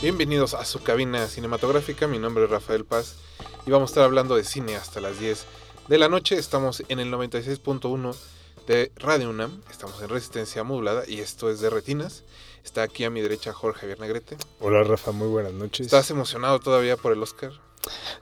[0.00, 3.16] Bienvenidos a su cabina cinematográfica, mi nombre es Rafael Paz
[3.66, 5.44] y vamos a estar hablando de cine hasta las 10
[5.88, 6.36] de la noche.
[6.38, 8.14] Estamos en el 96.1
[8.68, 12.22] de Radio UNAM, estamos en resistencia modulada y esto es de Retinas.
[12.64, 14.36] Está aquí a mi derecha Jorge Javier Negrete.
[14.60, 15.86] Hola Rafa, muy buenas noches.
[15.86, 17.52] ¿Estás emocionado todavía por el Oscar?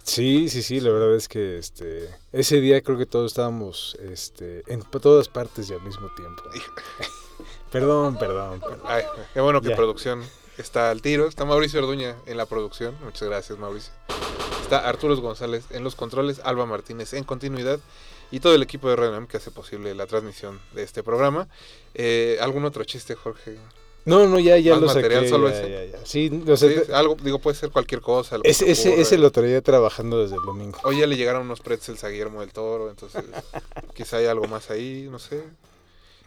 [0.03, 4.63] Sí, sí, sí, la verdad es que este ese día creo que todos estábamos este,
[4.73, 6.43] en todas partes y al mismo tiempo.
[7.71, 8.81] perdón, perdón, perdón.
[8.85, 9.03] Ay,
[9.35, 9.77] qué bueno que Ya.
[9.77, 10.23] producción
[10.59, 11.27] está al tiro.
[11.29, 12.95] Está Mauricio Orduña en la producción.
[13.05, 13.93] Muchas gracias, Mauricio.
[14.63, 17.79] Está Arturo González en los controles, Alba Martínez en continuidad
[18.33, 21.47] y todo el equipo de RENAM que hace posible la transmisión de este programa.
[21.95, 23.57] Eh, ¿Algún otro chiste, Jorge?
[24.05, 25.29] No, no, ya, ya ¿Más lo material saqué.
[25.29, 25.71] solo ya, ese?
[25.71, 26.07] ya, ya.
[26.07, 28.37] Sí, o sea, Sí, algo, digo, puede ser cualquier cosa.
[28.37, 30.79] lo que se ese, ese, lo traía trabajando desde el domingo.
[30.85, 33.25] Hoy ya le llegaron unos pretzels a Guillermo del Toro, entonces
[33.95, 35.43] quizá hay algo más ahí, no sé.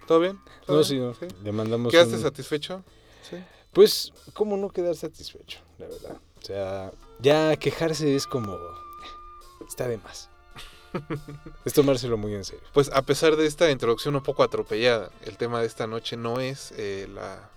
[0.07, 0.39] ¿Todo bien?
[0.66, 1.13] ¿Todo No, bien?
[1.19, 2.83] sí, no, le mandamos ¿Quedaste un- satisfecho?
[3.30, 3.38] Sí.
[3.73, 5.59] Pues, ¿cómo no quedar satisfecho?
[5.78, 6.17] La verdad.
[6.42, 8.58] O sea, ya quejarse es como...
[9.67, 10.30] Está de más.
[11.66, 12.64] es tomárselo muy en serio.
[12.73, 16.40] Pues a pesar de esta introducción un poco atropellada, el tema de esta noche no
[16.40, 17.50] es eh, la...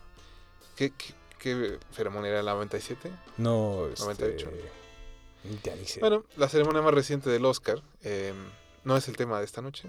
[0.77, 2.43] ¿Qué, qué, qué ceremonia era?
[2.43, 3.11] ¿La 97?
[3.39, 4.05] No, este...
[4.05, 4.51] 98.
[5.65, 6.01] Ya ni sé.
[6.01, 8.33] Bueno, la ceremonia más reciente del Oscar eh,
[8.85, 9.89] no es el tema de esta noche.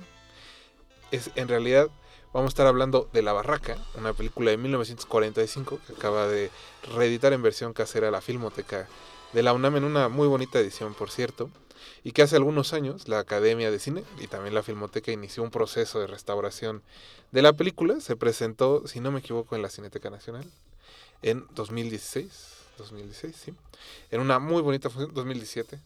[1.12, 1.90] Es en realidad
[2.34, 6.50] vamos a estar hablando de La Barraca, una película de 1945 que acaba de
[6.96, 8.88] reeditar en versión casera la Filmoteca
[9.34, 11.50] de la UNAM en una muy bonita edición, por cierto,
[12.04, 15.52] y que hace algunos años la Academia de Cine y también la Filmoteca inició un
[15.52, 16.82] proceso de restauración
[17.32, 18.00] de la película.
[18.00, 20.46] Se presentó, si no me equivoco, en la Cineteca Nacional
[21.22, 22.50] en 2016.
[22.78, 23.54] 2016, sí.
[24.10, 25.80] En una muy bonita función, 2017.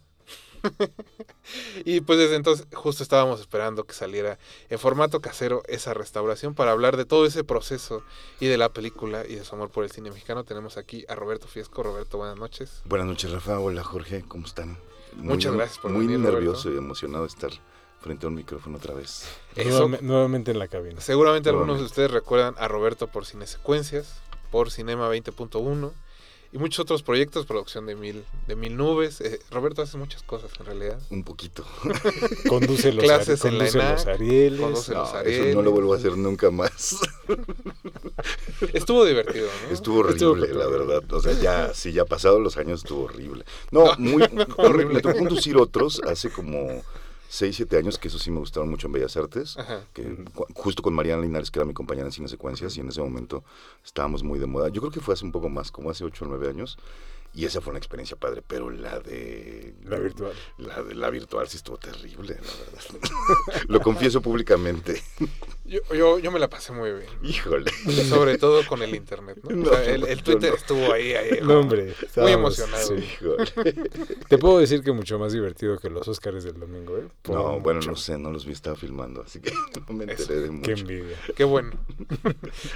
[1.86, 4.38] y pues desde entonces justo estábamos esperando que saliera
[4.70, 8.04] en formato casero esa restauración para hablar de todo ese proceso
[8.40, 10.44] y de la película y de su amor por el cine mexicano.
[10.44, 11.84] Tenemos aquí a Roberto Fiesco.
[11.84, 12.82] Roberto, buenas noches.
[12.86, 13.60] Buenas noches, Rafa.
[13.60, 14.24] Hola, Jorge.
[14.28, 14.78] ¿Cómo están?
[15.16, 16.82] Muy- Muchas gracias por Muy venir, nervioso Roberto.
[16.82, 17.52] y emocionado de estar
[18.02, 19.26] frente a un micrófono otra vez.
[19.56, 21.02] Eso, nuevamente en la cabina.
[21.02, 25.92] seguramente algunos de ustedes recuerdan a Roberto por Cine Secuencias, por Cinema 20.1
[26.54, 29.20] y muchos otros proyectos, producción de mil, de mil nubes.
[29.22, 31.00] Eh, Roberto hace muchas cosas en realidad.
[31.10, 31.66] Un poquito.
[32.50, 34.62] Conduce los, Clases ari- en la conduce ENAC, los Arieles.
[34.62, 35.56] conduce No, los eso Arieles.
[35.56, 36.98] no lo vuelvo a hacer nunca más.
[38.74, 39.74] Estuvo divertido, ¿no?
[39.74, 41.14] Estuvo horrible, Estuvo la verdad.
[41.14, 43.44] O sea, ya, si ya pasado los años, estuvo horrible.
[43.72, 44.24] No, muy
[44.58, 44.96] horrible.
[44.96, 46.84] Me tocó conducir otros hace como
[47.30, 49.58] 6, 7 años, que eso sí me gustaron mucho en Bellas Artes.
[49.58, 49.82] Ajá.
[49.94, 53.02] que justo con Mariana Linares, que era mi compañera en Cine Secuencias, y en ese
[53.02, 53.44] momento
[53.84, 54.70] estábamos muy de moda.
[54.70, 56.78] Yo creo que fue hace un poco más, como hace 8 o 9 años,
[57.34, 59.76] y esa fue una experiencia padre, pero la de...
[59.84, 60.34] La virtual.
[60.58, 63.64] La de la virtual sí estuvo terrible, la verdad.
[63.68, 65.04] Lo confieso públicamente.
[65.68, 67.10] Yo, yo, yo me la pasé muy bien.
[67.22, 67.70] Híjole.
[68.08, 69.50] Sobre todo con el internet, ¿no?
[69.56, 70.56] No, O sea, el, el Twitter no.
[70.56, 71.40] estuvo ahí, ahí.
[71.42, 71.94] No, hombre.
[72.16, 72.88] Muy emocionado.
[72.88, 72.94] sí.
[72.96, 73.46] Híjole.
[74.30, 77.08] Te puedo decir que mucho más divertido que los Oscars del domingo, ¿eh?
[77.22, 79.52] Por No, bueno, no sé, no los vi, estaba filmando, así que
[79.88, 80.72] no me Eso, enteré de Qué mucho.
[80.84, 81.18] envidia.
[81.36, 81.72] Qué bueno.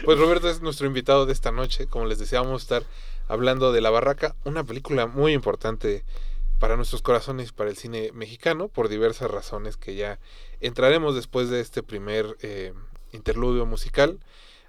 [0.03, 1.87] Pues Roberto es nuestro invitado de esta noche.
[1.87, 2.83] Como les decía, vamos a estar
[3.27, 6.03] hablando de La Barraca, una película muy importante
[6.61, 10.19] para nuestros corazones y para el cine mexicano, por diversas razones que ya
[10.59, 12.71] entraremos después de este primer eh,
[13.13, 14.19] interludio musical.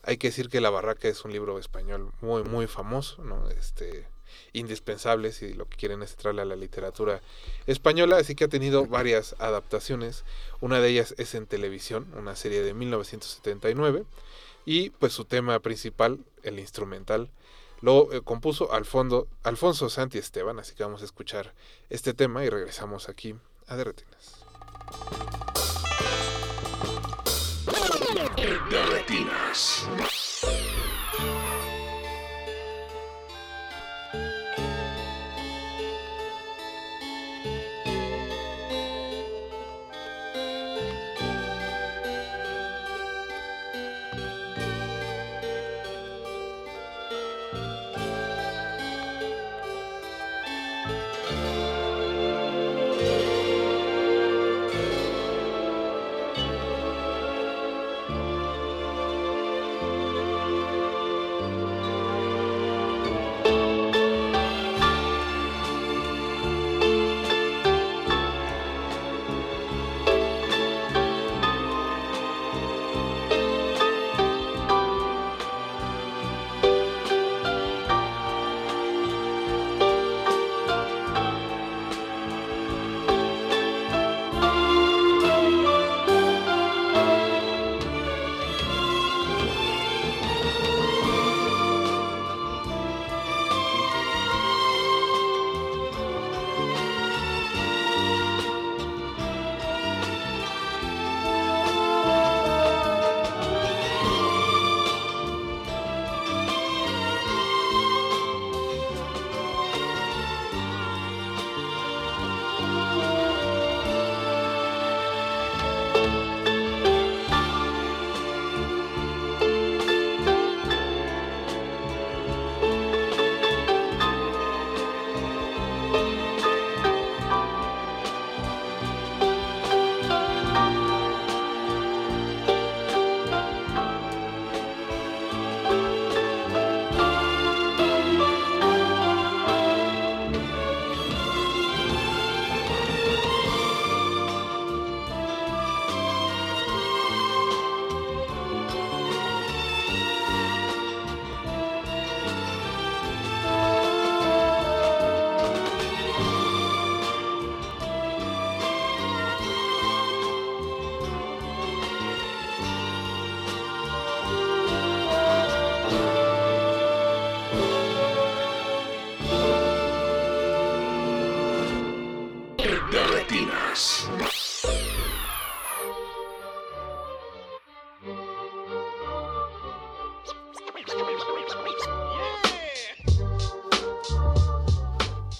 [0.03, 3.47] Hay que decir que La Barraca es un libro español muy, muy famoso, ¿no?
[3.51, 4.07] Este,
[4.55, 7.21] indispensable si lo que quieren es entrarle a la literatura
[7.67, 10.25] española, así que ha tenido varias adaptaciones.
[10.63, 14.05] Una de ellas es en televisión, una serie de 1979,
[14.65, 17.29] y pues su tema principal, el instrumental,
[17.83, 21.53] lo eh, compuso Alfonso Santi Esteban, así que vamos a escuchar
[21.91, 23.35] este tema y regresamos aquí
[23.67, 24.39] a Derretinas.
[28.71, 28.79] De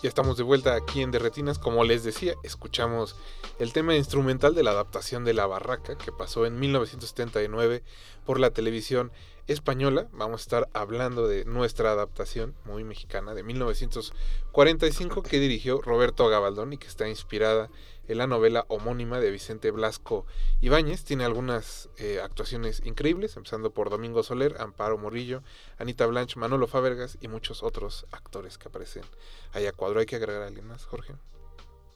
[0.03, 1.61] Ya estamos de vuelta aquí en Derretinas.
[1.61, 3.15] Como les decía, escuchamos
[3.61, 7.85] el tema instrumental de la adaptación de La Barraca que pasó en 1979
[8.27, 9.13] por la televisión
[9.47, 10.09] española.
[10.11, 16.73] Vamos a estar hablando de nuestra adaptación muy mexicana de 1945 que dirigió Roberto Gabaldón
[16.73, 17.71] y que está inspirada en
[18.09, 20.27] la novela homónima de Vicente Blasco
[20.61, 21.05] Ibáñez.
[21.05, 25.43] Tiene algunas eh, actuaciones increíbles, empezando por Domingo Soler, Amparo Morillo,
[25.79, 29.05] Anita Blanche, Manolo Fábregas y muchos otros actores que aparecen
[29.53, 30.01] ahí a cuadro.
[30.01, 31.15] ¿Hay que agregar a alguien más, Jorge?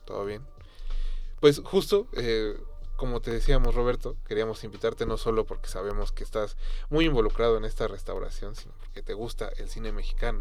[0.05, 0.47] ¿Todo bien?
[1.41, 2.56] Pues justo, eh,
[2.96, 6.56] como te decíamos, Roberto, queríamos invitarte no solo porque sabemos que estás
[6.90, 10.40] muy involucrado en esta restauración, sino porque te gusta el cine mexicano.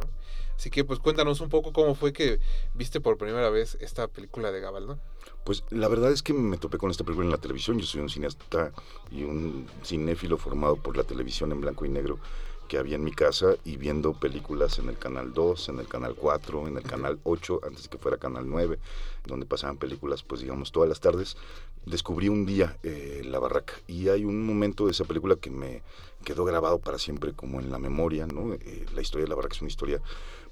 [0.55, 2.39] Así que pues cuéntanos un poco cómo fue que
[2.73, 5.01] viste por primera vez esta película de Gabaldón.
[5.43, 7.77] Pues la verdad es que me topé con esta película en la televisión.
[7.77, 8.71] Yo soy un cineasta
[9.11, 12.19] y un cinéfilo formado por la televisión en blanco y negro
[12.67, 16.15] que había en mi casa y viendo películas en el canal 2, en el canal
[16.15, 18.79] 4, en el canal 8, antes de que fuera canal 9,
[19.27, 21.37] donde pasaban películas, pues digamos, todas las tardes,
[21.85, 23.73] descubrí un día eh, La Barraca.
[23.87, 25.81] Y hay un momento de esa película que me
[26.23, 28.53] quedó grabado para siempre como en la memoria, ¿no?
[28.53, 30.01] Eh, la historia de La Barraca es una historia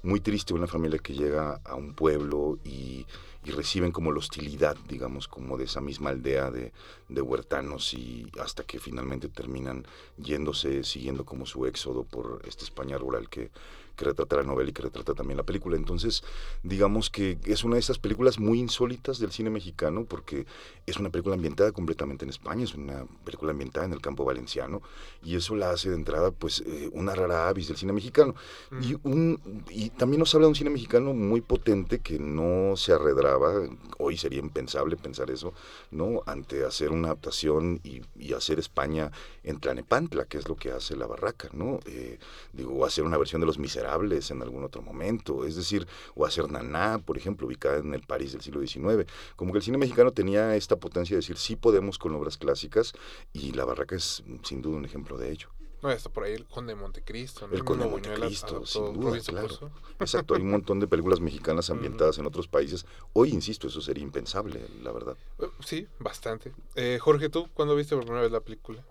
[0.02, 3.06] muy triste, una familia que llega a un pueblo y
[3.52, 6.72] reciben como la hostilidad, digamos, como de esa misma aldea de,
[7.08, 12.96] de, huertanos y hasta que finalmente terminan yéndose, siguiendo como su éxodo por esta España
[12.96, 13.50] rural que,
[13.96, 15.76] que retrata la novela y que retrata también la película.
[15.76, 16.22] Entonces,
[16.62, 20.46] digamos que es una de esas películas muy insólitas del cine mexicano porque
[20.86, 24.82] es una película ambientada completamente en España, es una película ambientada en el campo valenciano
[25.22, 28.34] y eso la hace de entrada pues eh, una rara avis del cine mexicano.
[28.80, 32.92] Y, un, y también nos habla de un cine mexicano muy potente que no se
[32.92, 35.54] arredraba, hoy sería impensable pensar eso,
[35.90, 36.22] ¿no?
[36.26, 39.10] Ante hacer una adaptación y, y hacer España
[39.42, 41.80] en Tlanepantla, que es lo que hace La Barraca, ¿no?
[41.86, 42.18] Eh,
[42.52, 46.50] digo, hacer una versión de Los Miserables en algún otro momento, es decir, o hacer
[46.50, 49.10] Naná, por ejemplo, ubicada en el París del siglo XIX.
[49.36, 52.92] Como que el cine mexicano tenía esta potencia de decir, sí podemos con obras clásicas,
[53.32, 55.48] y La Barraca es sin duda un ejemplo de ello.
[55.82, 57.46] No, está por ahí el Conde de Montecristo.
[57.52, 59.70] El Conde de Montecristo, sin duda, claro.
[60.00, 62.86] Exacto, hay un montón de películas mexicanas ambientadas en otros países.
[63.12, 65.14] Hoy, insisto, eso sería impensable, la verdad.
[65.40, 66.52] Eh, sí, bastante.
[66.74, 68.82] Eh, Jorge, ¿tú cuándo viste por primera vez la película?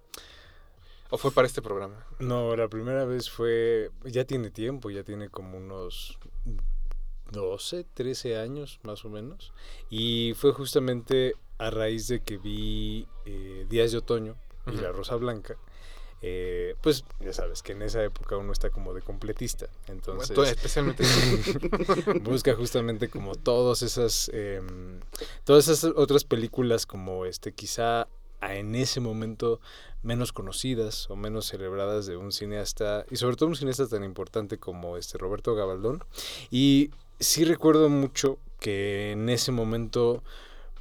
[1.14, 2.08] ¿O fue para este programa?
[2.18, 6.18] No, la primera vez fue, ya tiene tiempo, ya tiene como unos
[7.30, 9.54] 12, 13 años más o menos.
[9.92, 15.16] Y fue justamente a raíz de que vi eh, Días de Otoño y La Rosa
[15.16, 15.56] Blanca.
[16.24, 19.68] Eh, pues ya sabes que en esa época uno está como de completista.
[19.90, 21.04] Entonces, especialmente
[22.24, 25.00] busca justamente como todas esas, em,
[25.44, 28.08] todas esas otras películas como este, quizá
[28.52, 29.60] en ese momento
[30.02, 34.58] menos conocidas o menos celebradas de un cineasta y sobre todo un cineasta tan importante
[34.58, 36.04] como este Roberto Gabaldón.
[36.52, 40.24] Y sí recuerdo mucho que en ese momento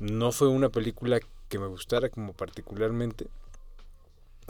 [0.00, 3.26] no fue una película que me gustara como particularmente.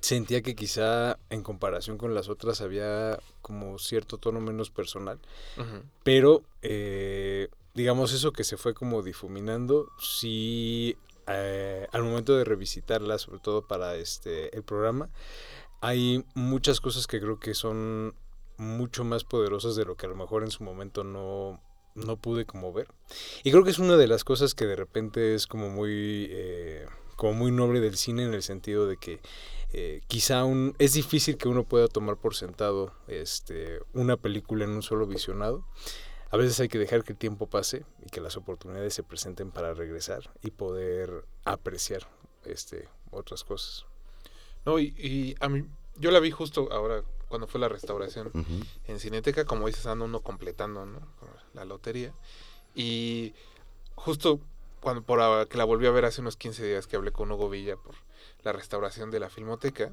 [0.00, 5.18] Sentía que quizá en comparación con las otras había como cierto tono menos personal
[6.02, 13.18] pero eh, digamos eso que se fue como difuminando sí eh, al momento de revisitarla,
[13.18, 15.10] sobre todo para este el programa,
[15.80, 18.14] hay muchas cosas que creo que son
[18.56, 21.60] mucho más poderosas de lo que a lo mejor en su momento no,
[21.94, 22.88] no pude como ver.
[23.42, 26.86] Y creo que es una de las cosas que de repente es como muy, eh,
[27.16, 29.20] como muy noble del cine en el sentido de que
[29.72, 34.70] eh, quizá un, es difícil que uno pueda tomar por sentado este, una película en
[34.70, 35.64] un solo visionado
[36.32, 39.50] a veces hay que dejar que el tiempo pase y que las oportunidades se presenten
[39.50, 42.08] para regresar y poder apreciar
[42.46, 43.84] este otras cosas.
[44.64, 48.30] No, y, a mí, yo la vi justo ahora cuando fue la restauración
[48.86, 51.00] en Cineteca, como dices, ando uno completando ¿no?
[51.52, 52.14] la lotería.
[52.74, 53.34] Y
[53.94, 54.40] justo
[54.80, 57.50] cuando por que la volví a ver hace unos 15 días que hablé con Hugo
[57.50, 57.94] Villa por
[58.42, 59.92] la restauración de la filmoteca,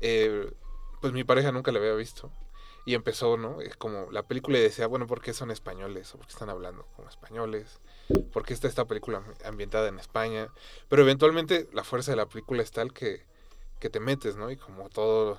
[0.00, 0.52] eh,
[1.00, 2.30] pues mi pareja nunca la había visto.
[2.84, 3.60] Y empezó, ¿no?
[3.60, 6.14] Es como la película y decía, bueno, ¿por qué son españoles?
[6.14, 7.80] ¿O por qué están hablando como españoles?
[8.32, 10.48] ¿Por qué está esta película ambientada en España?
[10.88, 13.24] Pero eventualmente la fuerza de la película es tal que,
[13.80, 14.50] que te metes, ¿no?
[14.50, 15.38] Y como todo,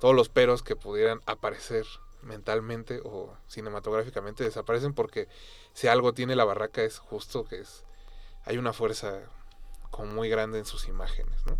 [0.00, 1.86] todos los peros que pudieran aparecer
[2.22, 5.28] mentalmente o cinematográficamente desaparecen porque
[5.72, 7.84] si algo tiene la barraca es justo que es
[8.44, 9.20] hay una fuerza
[9.90, 11.58] como muy grande en sus imágenes, ¿no?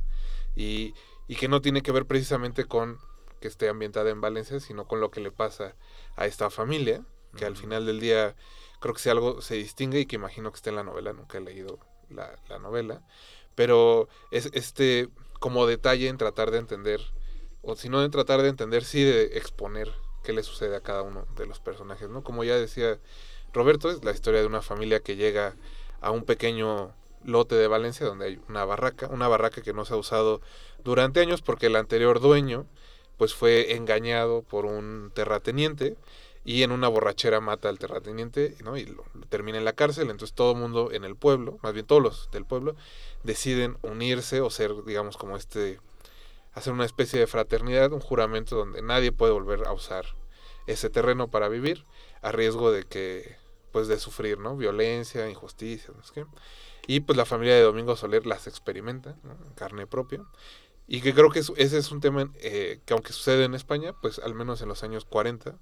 [0.56, 0.94] Y,
[1.28, 2.98] y que no tiene que ver precisamente con
[3.40, 5.74] que esté ambientada en Valencia, sino con lo que le pasa
[6.16, 7.04] a esta familia,
[7.36, 8.34] que al final del día
[8.80, 11.38] creo que si algo se distingue y que imagino que está en la novela, nunca
[11.38, 11.78] he leído
[12.08, 13.02] la, la novela,
[13.54, 17.00] pero es este como detalle en tratar de entender,
[17.62, 19.90] o si no de tratar de entender, sí de exponer
[20.22, 22.22] qué le sucede a cada uno de los personajes, ¿no?
[22.22, 22.98] Como ya decía
[23.52, 25.56] Roberto, es la historia de una familia que llega
[26.00, 26.94] a un pequeño
[27.24, 30.40] lote de Valencia donde hay una barraca, una barraca que no se ha usado
[30.84, 32.66] durante años porque el anterior dueño
[33.20, 35.94] pues fue engañado por un terrateniente
[36.42, 38.78] y en una borrachera mata al terrateniente ¿no?
[38.78, 40.08] y lo, termina en la cárcel.
[40.08, 42.76] Entonces todo el mundo en el pueblo, más bien todos los del pueblo,
[43.22, 45.80] deciden unirse o ser, digamos, como este,
[46.54, 50.06] hacer una especie de fraternidad, un juramento donde nadie puede volver a usar
[50.66, 51.84] ese terreno para vivir
[52.22, 53.36] a riesgo de que,
[53.70, 54.56] pues de sufrir, ¿no?
[54.56, 56.26] Violencia, injusticia, no sé qué.
[56.86, 60.24] Y pues la familia de Domingo Soler las experimenta en carne propia.
[60.92, 63.94] Y que creo que es- ese es un tema eh, que aunque sucede en España,
[64.02, 65.56] pues al menos en los años 40,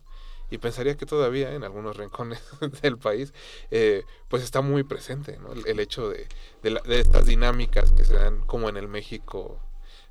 [0.51, 2.41] y pensaría que todavía en algunos rincones
[2.83, 3.35] del país,
[3.71, 5.53] eh, pues está muy presente ¿no?
[5.53, 6.27] el, el hecho de,
[6.63, 9.61] de, la- de estas dinámicas que se dan como en el México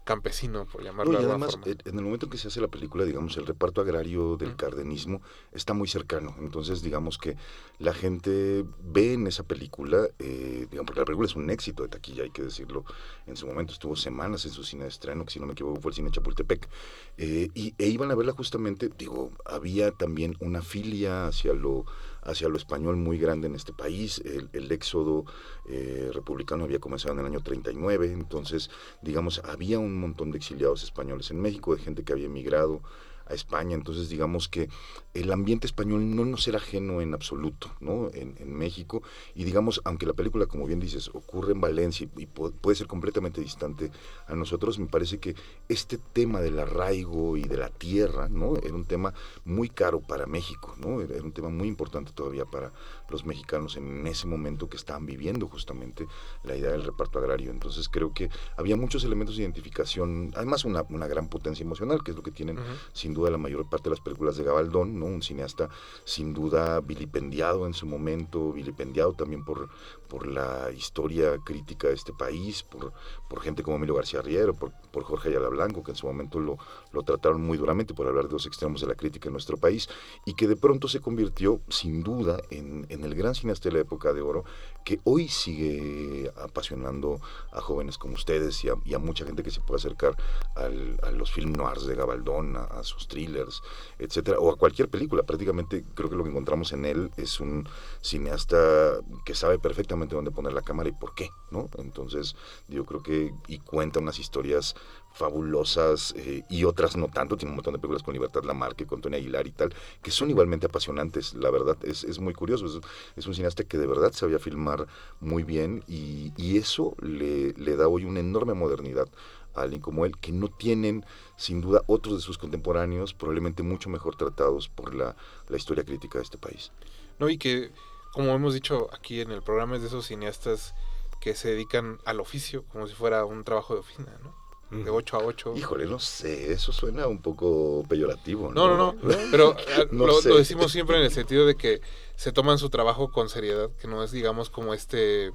[0.08, 1.82] campesino, por llamarlo No, y de alguna además, forma.
[1.86, 5.22] en el momento en que se hace la película, digamos, el reparto agrario del cardenismo
[5.52, 6.34] está muy cercano.
[6.40, 7.36] Entonces, digamos que
[7.78, 11.90] la gente ve en esa película, eh, digamos, porque la película es un éxito de
[11.90, 12.86] taquilla, hay que decirlo.
[13.28, 15.82] En su momento estuvo semanas en su cine de estreno, que si no me equivoco
[15.82, 16.70] fue el cine Chapultepec.
[17.18, 21.86] Eh, y, e iban a verla justamente, digo, había también una filia hacia lo
[22.28, 24.22] hacia lo español muy grande en este país.
[24.54, 25.26] El, éxodo
[25.66, 28.70] eh, republicano había comenzado en el año 39, entonces,
[29.02, 32.82] digamos, había un montón de exiliados españoles en México, de gente que había emigrado
[33.30, 34.70] a España, entonces digamos que
[35.14, 38.10] el ambiente español no nos era ajeno en absoluto, ¿no?
[38.14, 39.04] En, México,
[39.36, 42.76] y digamos, aunque la película, como bien dices, ocurre en Valencia y, y pu- puede
[42.76, 43.92] ser completamente distante
[44.28, 45.36] a nosotros, me parece que
[45.70, 48.58] este tema del arraigo y de la tierra, ¿no?
[48.58, 49.14] Era un tema
[49.46, 51.02] muy caro para México, ¿no?
[51.02, 52.72] Era un tema muy importante todavía para
[53.10, 56.08] los mexicanos en ese momento que estaban viviendo justamente
[56.44, 57.52] la idea del reparto agrario.
[57.52, 62.12] Entonces creo que había muchos elementos de identificación, además una, una gran potencia emocional, que
[62.12, 62.58] es lo que tienen
[62.94, 65.06] sin duda la mayor parte de las películas de Gabaldón, ¿no?
[65.06, 65.70] Un cineasta
[66.04, 69.70] sin duda vilipendiado en su momento, vilipendiado también por,
[70.08, 72.94] por la historia crítica de este país, por,
[73.30, 76.40] por gente como Emilio García Riero, por, por Jorge Ayala Blanco, que en su momento
[76.40, 76.58] lo,
[76.92, 79.90] lo trataron muy duramente por hablar de los extremos de la crítica en nuestro país,
[80.26, 83.82] y que de pronto se convirtió sin duda en, en el gran cineasta de la
[83.82, 84.46] época de oro,
[84.86, 87.20] que hoy sigue apasionando
[87.52, 90.16] a jóvenes como ustedes y a, y a mucha gente que se puede acercar
[90.56, 93.62] al- a los film noirs de Gabaldón, a, a sus thrillers,
[94.00, 95.24] etcétera, o a cualquier película.
[95.24, 97.68] Prácticamente creo que lo que encontramos en él es un
[98.02, 101.70] cineasta que sabe perfectamente dónde poner la cámara y por qué, ¿no?
[101.78, 102.36] Entonces,
[102.68, 104.76] yo creo que y cuenta unas historias
[105.12, 107.38] fabulosas eh, y otras no tanto.
[107.38, 110.30] Tiene un montón de películas con Libertad Lamarque, con Tony Aguilar y tal, que son
[110.30, 111.34] igualmente apasionantes.
[111.34, 112.66] La verdad, es, es muy curioso.
[112.66, 112.80] Es,
[113.16, 114.88] es un cineasta que de verdad sabía filmar
[115.20, 119.08] muy bien y, y eso le, le da hoy una enorme modernidad
[119.56, 123.90] a alguien como él, que no tienen, sin duda, otros de sus contemporáneos, probablemente mucho
[123.90, 125.16] mejor tratados por la,
[125.50, 126.72] la historia crítica de este país.
[127.20, 127.30] ¿no?
[127.30, 127.72] Y que,
[128.18, 130.74] como hemos dicho aquí en el programa, es de esos cineastas
[131.20, 134.36] que se dedican al oficio como si fuera un trabajo de oficina, ¿no?
[134.84, 135.54] De 8 a 8.
[135.56, 138.52] Híjole, no sé, eso suena un poco peyorativo.
[138.52, 138.96] No, no, no,
[139.32, 141.80] pero eh, No lo, lo decimos siempre en el sentido de que
[142.16, 145.32] se toman su trabajo con seriedad, que no es, digamos, como este,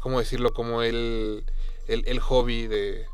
[0.00, 0.54] ¿cómo decirlo?
[0.54, 1.44] Como el,
[1.88, 3.04] el, el hobby de...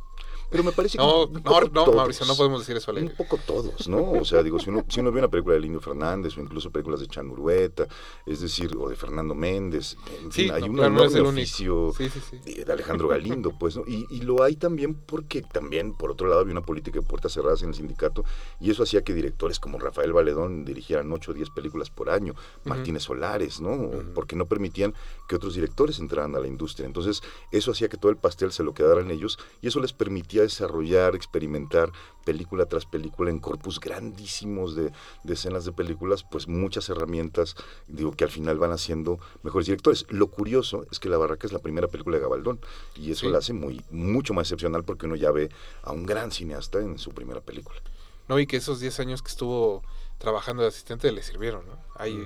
[0.53, 1.97] Pero me parece que No, un no, poco no, todos.
[1.97, 3.15] Mauricio, no podemos decir eso al Un aire.
[3.17, 4.13] poco todos, ¿no?
[4.13, 6.71] O sea, digo, si uno, si uno ve una película de Lindio Fernández o incluso
[6.71, 7.89] películas de Chan Urueta,
[8.27, 11.29] es decir, o de Fernando Méndez, en Sí, fin, hay no, un claro, no enorme
[11.41, 12.37] oficio Sí, sí, sí.
[12.55, 13.83] de de Alejandro Galindo, pues, ¿no?
[13.87, 17.33] Y, y lo hay también porque también, por otro lado, había una política de puertas
[17.33, 18.25] cerradas en el sindicato
[18.61, 22.35] y eso hacía que directores como Rafael Valedón dirigieran 8 o 10 películas por año,
[22.65, 23.91] Martínez Solares, ¿no?
[24.15, 24.95] Porque no permitían
[25.29, 26.87] que otros directores entraran a la industria.
[26.87, 30.42] Entonces, eso hacía que todo el pastel se lo quedaran ellos y eso les permitía
[30.43, 31.93] desarrollar, experimentar
[32.25, 34.93] película tras película en corpus grandísimos de,
[35.29, 37.57] escenas de películas, pues muchas herramientas,
[37.89, 40.07] digo, que al final van haciendo mejores directores.
[40.09, 42.61] Lo curioso es que La Barraca es la primera película de Gabaldón
[42.95, 43.29] y eso Sí.
[43.33, 45.51] la hace muy mucho más excepcional porque uno ya ve
[45.83, 47.81] a un gran cineasta en su primera película.
[48.29, 49.83] No, y que esos 10 años que estuvo
[50.19, 51.77] trabajando de asistente le sirvieron, ¿no?
[51.97, 52.25] Hay.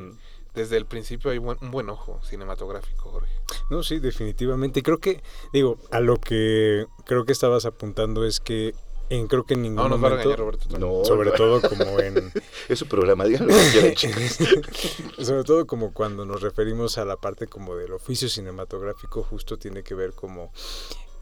[0.57, 3.31] Desde el principio hay buen- un buen ojo cinematográfico, Jorge.
[3.71, 4.83] No, sí, definitivamente.
[4.83, 5.23] Creo que,
[5.53, 8.75] digo, a lo que creo que estabas apuntando es que
[9.09, 10.79] en creo que en ningún No, nos va a momento, regañar Roberto.
[10.81, 12.33] No, sobre no, todo como en,
[12.69, 13.55] es su programa, díganlo
[15.23, 19.83] sobre todo como cuando nos referimos a la parte como del oficio cinematográfico, justo tiene
[19.83, 20.53] que ver como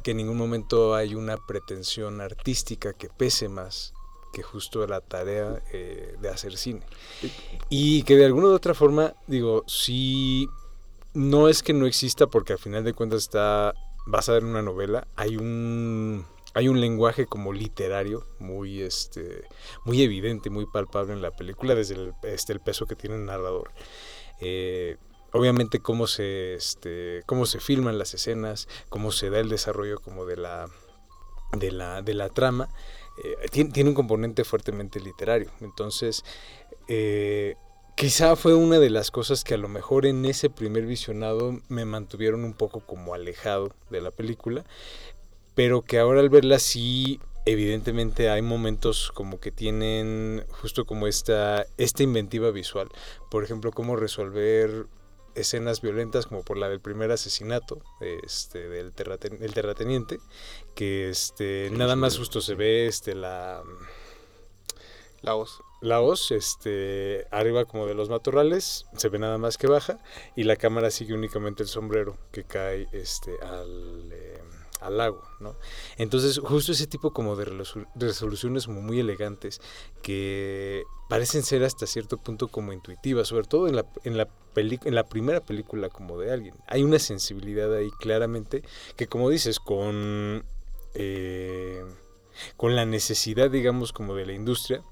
[0.03, 3.93] que en ningún momento hay una pretensión artística que pese más
[4.35, 6.83] que justo la tarea eh, de hacer cine.
[7.71, 10.49] Y que de alguna u otra forma, digo, sí
[11.15, 13.73] no es que no exista porque al final de cuentas está
[14.05, 16.27] basada en una novela, hay un
[16.57, 19.45] hay un lenguaje como literario muy este
[19.85, 23.25] muy evidente, muy palpable en la película desde el, este, el peso que tiene el
[23.25, 23.71] narrador.
[24.41, 24.97] Eh,
[25.33, 30.27] obviamente cómo se este cómo se filman las escenas, cómo se da el desarrollo como
[30.27, 30.69] de la
[31.59, 32.69] de la, de la trama,
[33.23, 35.51] eh, tiene, un componente fuertemente literario.
[35.61, 36.25] Entonces,
[36.89, 37.57] eh,
[37.97, 41.85] quizá fue una de las cosas que a lo mejor en ese primer visionado me
[41.85, 44.65] mantuvieron un poco como alejado de la película,
[45.55, 51.67] pero que ahora al verla sí evidentemente hay momentos como que tienen justo como esta,
[51.77, 52.89] esta inventiva visual.
[53.31, 54.87] Por ejemplo, cómo resolver
[55.35, 57.83] escenas violentas como por la del primer asesinato
[58.25, 60.19] este, del, terraten el terrateniente,
[60.75, 63.63] que este, nada más justo se ve este, la...
[65.23, 65.61] La hoz.
[65.81, 69.99] La hoz, este, arriba como de los matorrales, se ve nada más que baja
[70.37, 74.11] y la cámara sigue únicamente el sombrero que cae este, al...
[74.13, 74.34] Eh,
[74.87, 75.57] al lago, ¿no?
[75.97, 77.47] Entonces, justo ese tipo como de
[77.95, 79.61] resoluciones muy elegantes
[80.03, 84.95] que parecen ser hasta cierto punto como intuitivas, sobre todo en la, en la, en
[84.95, 86.55] la primera película como de alguien.
[86.67, 88.63] Hay una sensibilidad ahí claramente
[88.97, 90.45] que, como dices, con,
[90.95, 91.85] eh,
[92.57, 94.83] con la necesidad, digamos, como de la industria,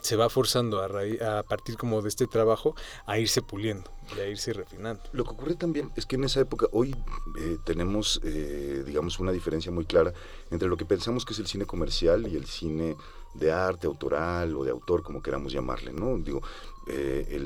[0.00, 2.74] se va forzando a, a partir como de este trabajo
[3.06, 5.02] a irse puliendo y a irse refinando.
[5.12, 6.94] Lo que ocurre también es que en esa época, hoy
[7.40, 10.12] eh, tenemos, eh, digamos, una diferencia muy clara
[10.50, 12.96] entre lo que pensamos que es el cine comercial y el cine
[13.34, 16.16] de arte autoral o de autor, como queramos llamarle, ¿no?
[16.18, 16.42] Digo,
[16.86, 17.38] eh,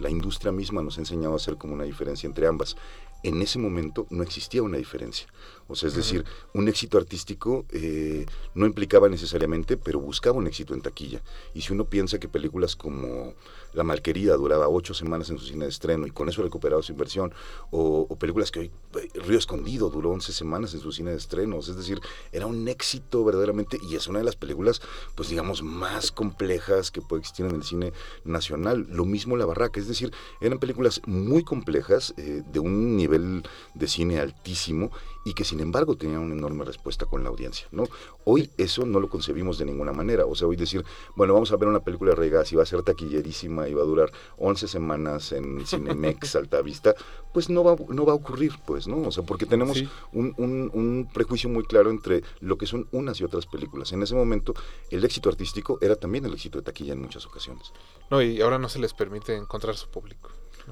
[0.00, 2.76] la industria misma nos ha enseñado a hacer como una diferencia entre ambas.
[3.22, 5.26] En ese momento no existía una diferencia.
[5.68, 6.24] O sea, es decir,
[6.54, 11.22] un éxito artístico eh, no implicaba necesariamente, pero buscaba un éxito en taquilla.
[11.54, 13.34] Y si uno piensa que películas como
[13.72, 16.92] La Malquerida duraba ocho semanas en su cine de estreno y con eso recuperaba su
[16.92, 17.34] inversión,
[17.70, 21.68] o, películas que hoy, eh, Río Escondido duró once semanas en su cine de estrenos,
[21.68, 22.00] es decir,
[22.32, 24.80] era un éxito verdaderamente y es una de las películas,
[25.14, 27.92] pues digamos, más complejas que puede existir en el cine
[28.24, 28.86] nacional.
[28.88, 33.42] Lo mismo La Barraca, es decir, eran películas muy complejas, eh, de un nivel
[33.74, 34.90] de cine altísimo
[35.26, 37.88] y que sin embargo tenían una enorme respuesta con la audiencia, ¿no?
[38.24, 40.84] Hoy eso no lo concebimos de ninguna manera, o sea, hoy decir,
[41.16, 43.82] bueno, vamos a ver una película de Regas y va a ser taquillerísima y va
[43.82, 46.94] a durar 11 semanas en Cinemex Alta Vista,
[47.32, 48.98] pues no va, no va a ocurrir, pues, ¿no?
[48.98, 53.24] O sea, porque tenemos un, un, prejuicio muy claro entre lo que son unas y
[53.24, 53.92] otras películas.
[53.92, 54.54] En ese momento,
[54.90, 57.72] el éxito artístico era también el éxito de taquilla en muchas ocasiones.
[58.12, 60.30] No, y ahora no se les permite encontrar su público.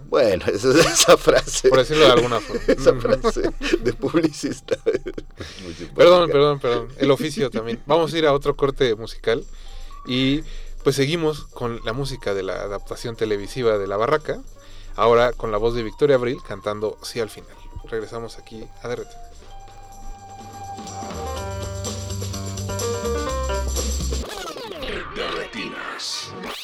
[0.08, 1.68] Bueno, esa, esa, frase.
[1.68, 2.62] Por decirlo de alguna forma.
[2.68, 4.76] esa frase de publicista.
[5.94, 6.88] perdón, perdón, perdón.
[6.98, 7.82] El oficio también.
[7.86, 9.44] Vamos a ir a otro corte musical.
[10.06, 10.42] Y
[10.82, 14.42] pues seguimos con la música de la adaptación televisiva de La Barraca.
[14.96, 17.56] Ahora con la voz de Victoria Abril cantando Sí al final.
[17.90, 19.24] Regresamos aquí a Derretinas.
[25.14, 26.63] Derretinas.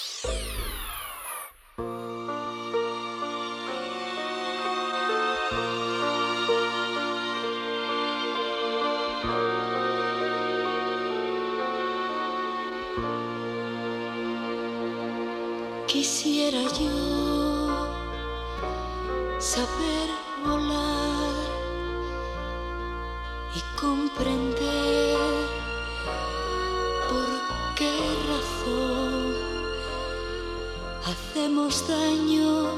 [31.71, 32.69] Hacemos daño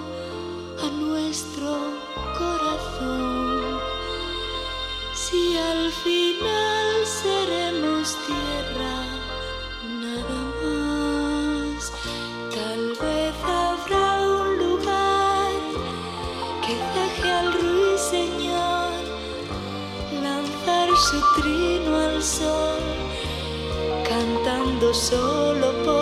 [0.83, 1.76] a nuestro
[2.38, 3.81] corazón.
[5.14, 9.12] Si al final seremos tierra
[20.94, 22.78] su trino al sol,
[24.09, 26.02] cantando solo por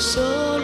[0.00, 0.59] solo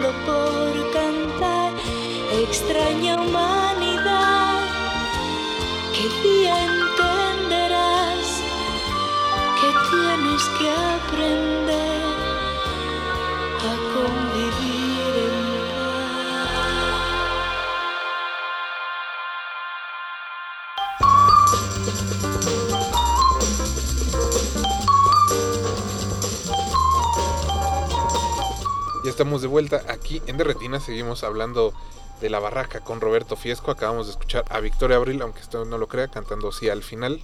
[29.17, 30.79] estamos de vuelta aquí en Derretina.
[30.79, 31.73] Seguimos hablando
[32.21, 33.71] de la barraca con Roberto Fiesco.
[33.71, 37.19] Acabamos de escuchar a Victoria Abril, aunque usted no lo crea, cantando sí al final.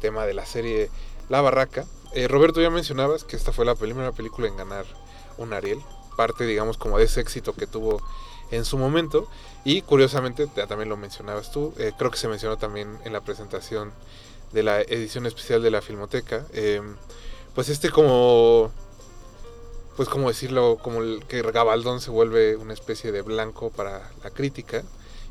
[0.00, 0.90] Tema de la serie
[1.28, 1.86] La Barraca.
[2.12, 4.84] Eh, Roberto, ya mencionabas que esta fue la primera película en ganar
[5.36, 5.80] un Ariel.
[6.16, 8.02] Parte, digamos, como de ese éxito que tuvo
[8.50, 9.28] en su momento.
[9.62, 13.20] Y curiosamente, ya también lo mencionabas tú, eh, creo que se mencionó también en la
[13.20, 13.92] presentación
[14.52, 16.44] de la edición especial de la Filmoteca.
[16.52, 16.82] eh,
[17.54, 18.72] pues este como
[19.98, 24.30] pues como decirlo, como el, que Gabaldón se vuelve una especie de blanco para la
[24.30, 24.84] crítica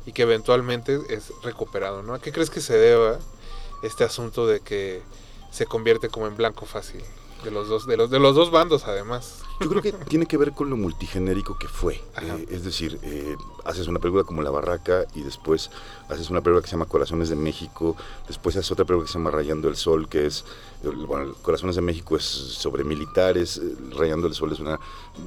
[0.04, 2.12] y que eventualmente es recuperado, ¿no?
[2.12, 3.18] ¿A qué crees que se deba
[3.82, 5.00] este asunto de que
[5.50, 7.02] se convierte como en blanco fácil
[7.44, 9.40] de los dos de los de los dos bandos además?
[9.60, 11.94] Yo creo que tiene que ver con lo multigenérico que fue.
[12.22, 13.36] Eh, es decir, eh,
[13.68, 15.70] haces una película como La Barraca y después
[16.08, 19.18] haces una película que se llama Corazones de México, después haces otra película que se
[19.18, 20.44] llama Rayando el Sol, que es,
[21.06, 24.78] bueno, Corazones de México es sobre militares, eh, Rayando el Sol es una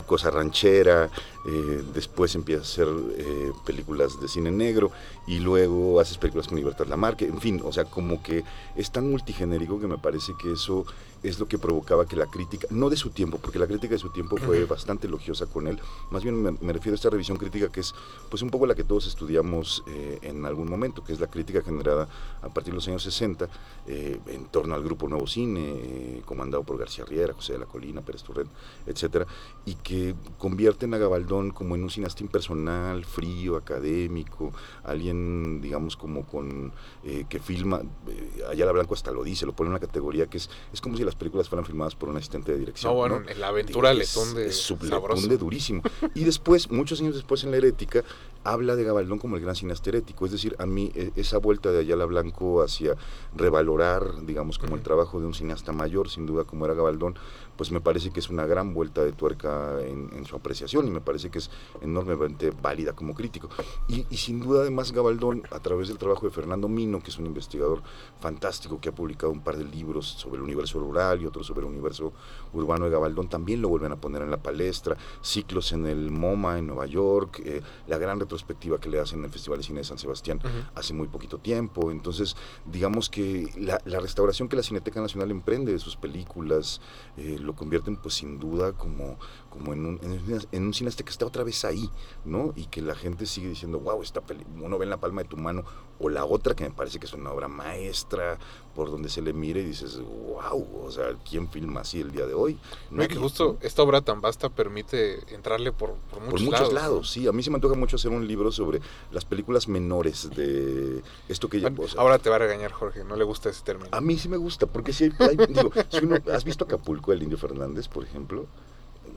[0.07, 1.09] cosa ranchera,
[1.45, 4.91] eh, después empiezas a hacer eh, películas de cine negro
[5.27, 8.43] y luego haces películas con Libertad Lamarque, en fin, o sea, como que
[8.75, 10.85] es tan multigenérico que me parece que eso
[11.23, 13.99] es lo que provocaba que la crítica, no de su tiempo, porque la crítica de
[13.99, 15.79] su tiempo fue bastante elogiosa con él,
[16.09, 17.93] más bien me, me refiero a esta revisión crítica que es
[18.29, 21.61] pues un poco la que todos estudiamos eh, en algún momento, que es la crítica
[21.61, 22.07] generada
[22.41, 23.49] a partir de los años 60
[23.87, 27.65] eh, en torno al grupo Nuevo Cine, eh, comandado por García Riera, José de la
[27.65, 28.47] Colina, Pérez Turret,
[28.85, 29.25] etcétera,
[29.65, 34.51] y que convierten a Gabaldón como en un cineasta impersonal, frío, académico,
[34.83, 36.71] alguien, digamos, como con
[37.03, 40.37] eh, que filma, eh, Ayala Blanco hasta lo dice, lo pone en una categoría que
[40.37, 42.91] es, es como si las películas fueran filmadas por un asistente de dirección.
[42.91, 43.29] No, bueno, ¿no?
[43.29, 45.81] en la aventura le Tunde es durísimo.
[46.13, 48.03] Y después, muchos años después en la herética,
[48.43, 50.25] habla de Gabaldón como el gran cineasta herético.
[50.25, 52.95] Es decir, a mí eh, esa vuelta de Ayala Blanco hacia
[53.35, 57.15] revalorar, digamos, como el trabajo de un cineasta mayor, sin duda, como era Gabaldón,
[57.57, 60.91] pues me parece que es una gran vuelta de tuerca en, en su apreciación y
[60.91, 61.49] me parece que es
[61.81, 63.49] enormemente válida como crítico.
[63.87, 67.17] Y, y sin duda, además, Gabaldón, a través del trabajo de Fernando Mino, que es
[67.17, 67.81] un investigador
[68.19, 71.61] fantástico que ha publicado un par de libros sobre el universo rural y otro sobre
[71.61, 72.13] el universo
[72.53, 76.59] urbano de Gabaldón, también lo vuelven a poner en la palestra, ciclos en el MoMA
[76.59, 79.79] en Nueva York, eh, la gran retrospectiva que le hacen en el Festival de Cine
[79.79, 80.39] de San Sebastián
[80.75, 81.91] hace muy poquito tiempo.
[81.91, 82.35] Entonces,
[82.65, 86.81] digamos que la, la restauración que la Cineteca Nacional emprende de sus películas
[87.17, 89.17] eh, lo convierten, pues sin duda, como,
[89.49, 91.89] como en, un, en, en un cineasta que está otra vez ahí,
[92.25, 92.53] ¿no?
[92.55, 95.29] Y que la gente sigue diciendo, wow, esta peli uno ve en la palma de
[95.29, 95.63] tu mano,
[95.99, 98.37] o la otra que me parece que es una obra maestra,
[98.75, 102.25] por donde se le mire y dices, wow, o sea, ¿quién filma así el día
[102.25, 102.57] de hoy?
[102.89, 106.73] No, que justo esta obra tan vasta permite entrarle por, por muchos, por muchos lados.
[106.73, 107.09] lados.
[107.09, 107.27] sí.
[107.27, 108.79] A mí se me antoja mucho hacer un libro sobre
[109.11, 111.69] las películas menores de esto que ya...
[111.69, 113.89] Bueno, o sea, ahora te va a regañar Jorge, no le gusta ese término.
[113.91, 117.11] A mí sí me gusta, porque si hay, hay- digo, si uno, ¿has visto Acapulco
[117.11, 118.47] del Indio Fernández, por ejemplo?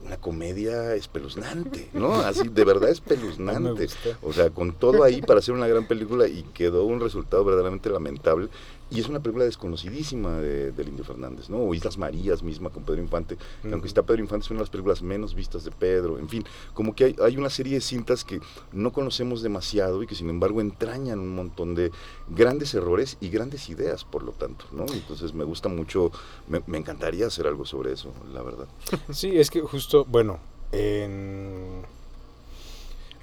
[0.03, 2.13] Una comedia espeluznante, ¿no?
[2.15, 3.87] Así, de verdad espeluznante.
[4.21, 7.89] O sea, con todo ahí para hacer una gran película y quedó un resultado verdaderamente
[7.89, 8.49] lamentable.
[8.91, 11.57] Y es una película desconocidísima de- del Indio Fernández, ¿no?
[11.57, 14.63] O Islas Marías misma con Pedro Infante, que aunque está Pedro Infante, es una de
[14.63, 16.19] las películas menos vistas de Pedro.
[16.19, 16.43] En fin,
[16.75, 18.39] como que hay, hay una serie de cintas que
[18.71, 21.91] no conocemos demasiado y que sin embargo entrañan un montón de
[22.29, 24.85] grandes errores y grandes ideas, por lo tanto, ¿no?
[24.93, 26.11] Entonces me gusta mucho,
[26.47, 28.67] me, me encantaría hacer algo sobre eso, la verdad.
[29.11, 30.39] Sí, es que justo, bueno,
[30.71, 31.81] en...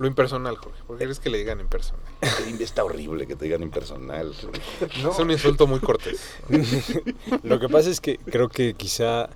[0.02, 0.82] Lo impersonal, Jorge.
[0.84, 2.02] ¿Por qué crees que le digan impersonal?
[2.60, 4.34] Está horrible que te digan impersonal.
[4.80, 6.20] Es un insulto muy cortés.
[7.44, 9.30] Lo que pasa es que creo que quizá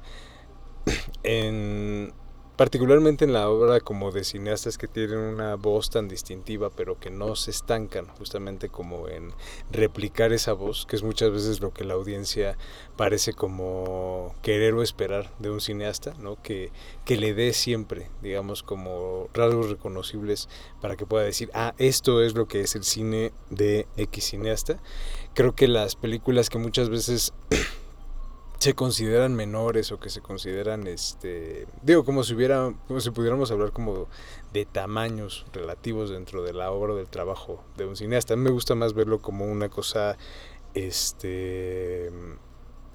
[1.22, 2.12] en
[2.56, 7.10] particularmente en la obra como de cineastas que tienen una voz tan distintiva pero que
[7.10, 9.32] no se estancan justamente como en
[9.70, 12.56] replicar esa voz que es muchas veces lo que la audiencia
[12.96, 16.72] parece como querer o esperar de un cineasta no que,
[17.04, 20.48] que le dé siempre digamos como rasgos reconocibles
[20.80, 24.78] para que pueda decir ah esto es lo que es el cine de X cineasta
[25.34, 27.34] creo que las películas que muchas veces
[28.58, 33.50] se consideran menores o que se consideran este digo como si hubiera como si pudiéramos
[33.50, 34.08] hablar como
[34.52, 38.36] de tamaños relativos dentro de la obra o del trabajo de un cineasta.
[38.36, 40.16] Me gusta más verlo como una cosa
[40.74, 42.10] este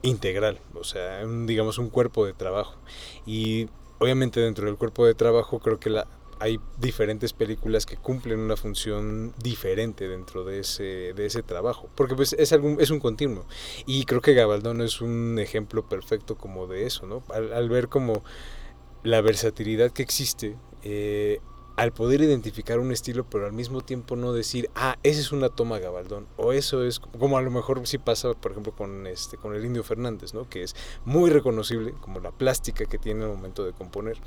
[0.04, 2.76] integral o sea un, digamos un cuerpo de trabajo.
[3.26, 3.70] Y
[4.00, 6.08] obviamente dentro del cuerpo de trabajo creo que la
[6.42, 12.16] hay diferentes películas que cumplen una función diferente dentro de ese, de ese trabajo, porque
[12.16, 13.46] pues es, algún, es un continuo.
[13.86, 17.22] Y creo que Gabaldón es un ejemplo perfecto como de eso, ¿no?
[17.30, 18.24] Al, ver como
[19.04, 21.42] la versatilidad que existe, eh,
[21.76, 25.50] al poder identificar un estilo, pero al mismo tiempo no decir, ah, esa es una
[25.50, 29.38] toma Gabaldón, o eso es como a lo mejor sí pasa, por ejemplo, con este,
[29.38, 30.50] con el Indio Fernández, ¿no?
[30.50, 30.76] Que es
[31.06, 34.18] muy reconocible, como la plástica que tiene al momento de componer.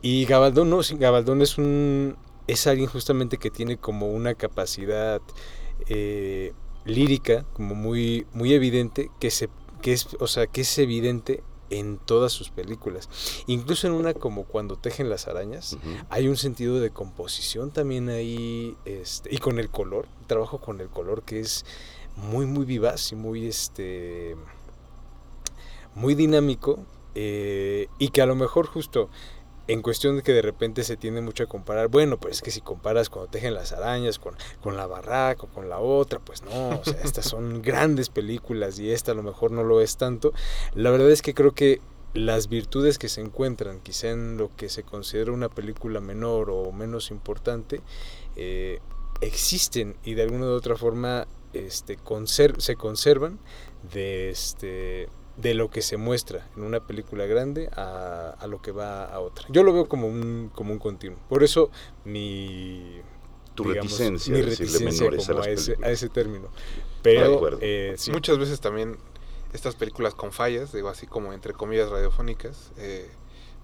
[0.00, 2.16] Y Gabaldón no, Gabaldón es un
[2.48, 5.20] es alguien justamente que tiene como una capacidad
[5.86, 9.48] eh, lírica, como muy, muy evidente, que se,
[9.82, 13.10] que es, o sea, que es evidente en todas sus películas.
[13.46, 15.76] Incluso en una como cuando tejen las arañas,
[16.08, 20.88] hay un sentido de composición también ahí, este, y con el color, trabajo con el
[20.88, 21.66] color que es
[22.16, 24.36] muy, muy vivaz y muy, este,
[25.94, 26.78] muy dinámico,
[27.14, 29.10] eh, y que a lo mejor justo
[29.68, 32.50] en cuestión de que de repente se tiende mucho a comparar, bueno, pues es que
[32.50, 36.42] si comparas cuando tejen las arañas con, con la barraca o con la otra, pues
[36.42, 39.96] no, o sea, estas son grandes películas y esta a lo mejor no lo es
[39.96, 40.32] tanto.
[40.74, 41.80] La verdad es que creo que
[42.14, 46.72] las virtudes que se encuentran quizá en lo que se considera una película menor o
[46.72, 47.82] menos importante,
[48.36, 48.80] eh,
[49.20, 53.38] existen y de alguna u otra forma este, conser- se conservan
[53.92, 55.08] de, este,
[55.40, 59.20] de lo que se muestra en una película grande a, a lo que va a
[59.20, 59.46] otra.
[59.50, 61.16] Yo lo veo como un, como un continuo.
[61.28, 61.70] Por eso
[62.04, 63.00] mi,
[63.54, 66.48] Tu digamos, reticencia mi a reticencia menores a como las a, ese, a ese término.
[67.02, 68.10] Pero eh, sí.
[68.10, 68.98] Muchas veces también
[69.52, 73.08] estas películas con fallas, digo así como entre comillas radiofónicas, eh,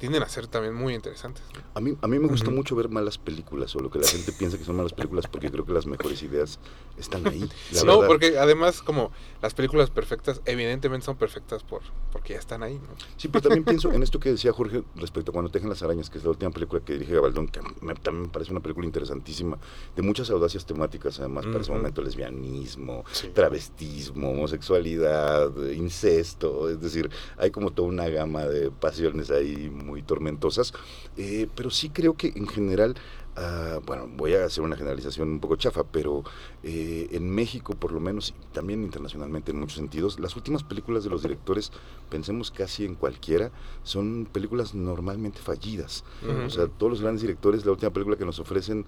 [0.05, 1.43] tienden a ser también muy interesantes.
[1.73, 4.33] A mí, a mí me gusta mucho ver malas películas o lo que la gente
[4.33, 6.59] piensa que son malas películas porque creo que las mejores ideas
[6.99, 7.49] están ahí.
[7.73, 8.07] la no, verdad.
[8.09, 11.81] porque además como las películas perfectas evidentemente son perfectas por
[12.13, 12.89] porque ya están ahí, ¿no?
[13.17, 16.11] Sí, pero también pienso en esto que decía Jorge respecto a Cuando tejen las arañas,
[16.11, 18.87] que es la última película que dirige Gabaldón, que me- también me parece una película
[18.87, 19.57] interesantísima,
[19.97, 23.29] de muchas audacias temáticas, además, para ese momento, lesbianismo, Sí.
[23.35, 30.73] travestismo, homosexualidad, incesto, es decir, hay como toda una gama de pasiones ahí muy tormentosas,
[31.17, 32.95] eh, pero sí creo que en general,
[33.37, 36.25] ah, bueno, voy a hacer una generalización un poco chafa, pero
[36.63, 41.05] eh, en México por lo menos, y también internacionalmente en muchos sentidos, las últimas películas
[41.05, 41.73] de los directores,
[42.11, 43.51] pensemos casi en cualquiera,
[43.83, 46.05] son películas normalmente fallidas.
[46.47, 48.85] O sea, todos los grandes directores, la última película que nos ofrecen,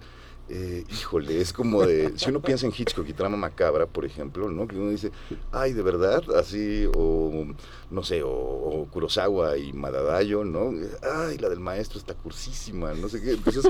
[0.49, 4.49] eh, híjole, es como de, si uno piensa en Hitchcock y Trama Macabra, por ejemplo,
[4.49, 4.67] ¿no?
[4.67, 5.11] Que uno dice,
[5.51, 7.45] ay, de verdad, así, o
[7.89, 10.73] no sé, o, o Kurosawa y Madadayo, ¿no?
[11.01, 13.31] Ay, la del maestro está cursísima, no sé qué.
[13.31, 13.65] Entonces,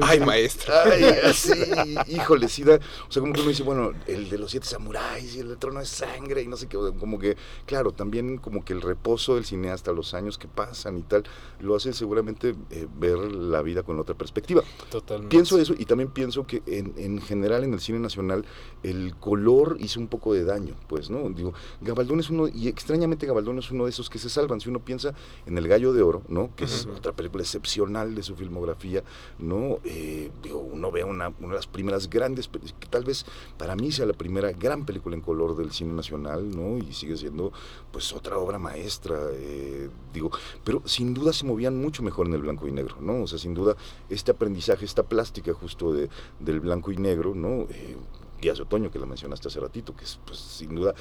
[0.00, 0.82] Ay, maestra.
[0.84, 1.52] Ay, así,
[2.08, 5.34] híjole, sí da, o sea, como que uno dice, bueno, el de los siete samuráis
[5.34, 8.64] y el de trono de sangre y no sé qué, como que, claro, también como
[8.64, 11.24] que el reposo del cineasta, los años que pasan y tal,
[11.60, 14.62] lo hace seguramente eh, ver la vida con otra perspectiva.
[14.90, 15.30] Totalmente.
[15.30, 18.44] Pienso eso y también pienso que en, en general en el cine nacional
[18.82, 21.28] el color hizo un poco de daño, pues, ¿no?
[21.30, 24.60] Digo, Gabaldón es uno, y extrañamente Gabaldón es uno de esos que se salvan.
[24.60, 25.14] Si uno piensa
[25.46, 26.54] en El Gallo de Oro, ¿no?
[26.56, 29.02] Que es otra película excepcional de su filmografía,
[29.38, 29.78] ¿no?
[29.84, 33.24] Eh, digo, uno ve una, una de las primeras grandes, que tal vez
[33.56, 36.78] para mí sea la primera gran película en color del cine nacional, ¿no?
[36.78, 37.52] Y sigue siendo,
[37.90, 40.30] pues, otra obra maestra, eh, digo,
[40.64, 43.22] pero sin duda se movían mucho mejor en el blanco y negro, ¿no?
[43.22, 43.76] O sea, sin duda
[44.08, 46.01] este aprendizaje, esta plástica justo de,
[46.40, 47.62] del blanco y negro, ¿no?
[47.70, 47.96] Eh,
[48.40, 50.96] de Otoño, que la mencionaste hace ratito, que es, pues, sin duda,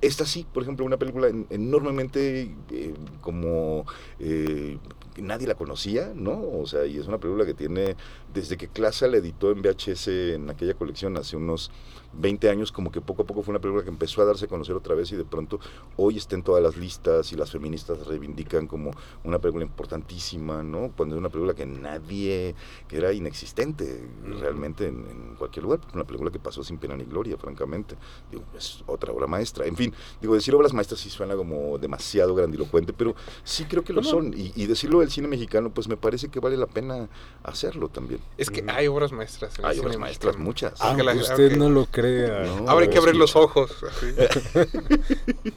[0.00, 3.84] esta sí, por ejemplo, una película en- enormemente eh, como
[4.20, 4.78] eh,
[5.16, 6.40] nadie la conocía, ¿no?
[6.60, 7.96] O sea, y es una película que tiene,
[8.32, 11.72] desde que Clasa la editó en VHS en aquella colección hace unos
[12.18, 14.48] 20 años, como que poco a poco fue una película que empezó a darse a
[14.48, 15.60] conocer otra vez y de pronto
[15.96, 18.90] hoy está en todas las listas y las feministas reivindican como
[19.24, 20.92] una película importantísima, ¿no?
[20.96, 22.54] Cuando es una película que nadie,
[22.88, 24.08] que era inexistente
[24.40, 27.96] realmente en, en cualquier lugar, una película que pasó sin pena ni gloria, francamente.
[28.30, 29.66] Digo, es otra obra maestra.
[29.66, 33.92] En fin, digo, decir obras maestras sí suena como demasiado grandilocuente, pero sí creo que
[33.92, 34.32] lo son.
[34.36, 37.08] Y, y decirlo del cine mexicano, pues me parece que vale la pena
[37.42, 38.20] hacerlo también.
[38.36, 40.44] Es que hay obras maestras en el Hay cine obras maestras, mexicano.
[40.44, 40.80] muchas.
[40.80, 42.44] Aunque Aunque la- usted no lo crea.
[42.46, 42.70] No.
[42.70, 43.70] Ahora hay que abrir los ojos.
[43.84, 44.14] así.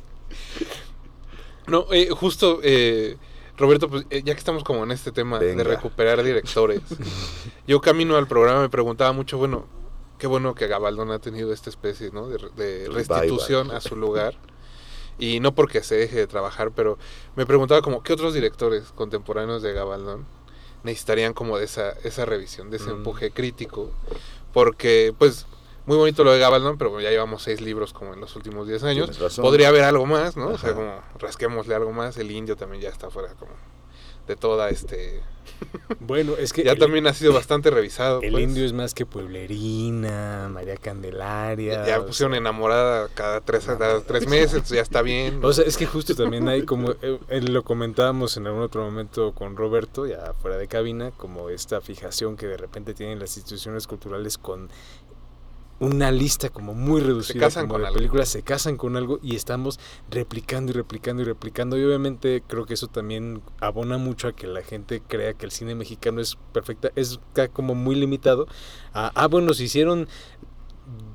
[1.68, 3.18] no, eh, justo, eh,
[3.58, 5.64] Roberto, pues eh, ya que estamos como en este tema Venga.
[5.64, 6.82] de recuperar directores,
[7.68, 9.68] yo camino al programa me preguntaba mucho, bueno,
[10.18, 12.28] qué bueno que Gabaldón ha tenido esta especie ¿no?
[12.28, 14.36] de, restitución a su lugar.
[15.22, 16.98] Y no porque se deje de trabajar, pero
[17.36, 20.26] me preguntaba como, ¿qué otros directores contemporáneos de Gabaldón
[20.84, 22.98] necesitarían como de esa, esa revisión, de ese Mm.
[23.00, 23.92] empuje crítico?
[24.54, 25.46] Porque, pues,
[25.90, 28.84] muy bonito lo de Gabaldón, pero ya llevamos seis libros como en los últimos diez
[28.84, 29.18] años.
[29.38, 30.50] Podría haber algo más, ¿no?
[30.50, 32.16] O sea, como rasquémosle algo más.
[32.18, 33.54] El indio también ya está fuera como
[34.28, 35.24] de toda este
[36.00, 38.22] Bueno, es que ya el, también ha sido bastante revisado.
[38.22, 38.44] el pues.
[38.44, 41.88] indio es más que pueblerina, María Candelaria.
[41.88, 45.44] Ya o pusieron sea, enamorada cada tres, cada tres meses, entonces ya está bien.
[45.44, 48.84] O sea, es que justo también hay como, eh, eh, lo comentábamos en algún otro
[48.84, 53.36] momento con Roberto, ya fuera de cabina, como esta fijación que de repente tienen las
[53.38, 54.70] instituciones culturales con
[55.80, 57.98] una lista como muy reducida casan como con de algo.
[57.98, 62.66] películas, se casan con algo y estamos replicando y replicando y replicando y obviamente creo
[62.66, 66.38] que eso también abona mucho a que la gente crea que el cine mexicano es
[66.54, 67.20] perfecta, es
[67.54, 68.48] como muy limitado
[68.94, 70.08] a, ah bueno, se hicieron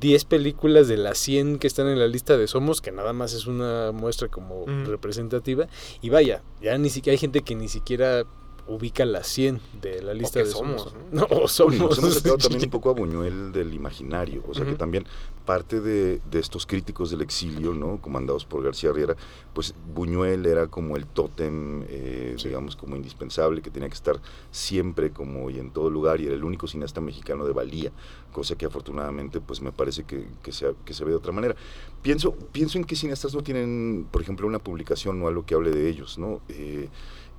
[0.00, 3.33] 10 películas de las 100 que están en la lista de Somos, que nada más
[3.33, 5.66] es una muestra como representativa.
[6.00, 8.24] Y vaya, ya ni siquiera hay gente que ni siquiera
[8.66, 10.94] ubica las 100 de la lista que de somos, Somos.
[11.12, 11.20] ¿no?
[11.20, 11.79] No, o Bueno, somos.
[11.79, 15.05] nos hemos sacado también un poco a Buñuel del imaginario, o sea que también
[15.44, 18.00] parte de, de estos críticos del exilio, ¿no?
[18.00, 19.14] comandados por García Riera,
[19.53, 24.18] pues Buñuel era como el tótem, eh, digamos, como indispensable, que tenía que estar
[24.50, 27.92] siempre como y en todo lugar, y era el único cineasta mexicano de valía,
[28.33, 31.55] cosa que afortunadamente pues me parece que, que, se, que se ve de otra manera.
[32.00, 35.70] Pienso, pienso en qué cineastas no tienen, por ejemplo, una publicación o algo que hable
[35.70, 36.40] de ellos, ¿no?
[36.48, 36.88] Eh,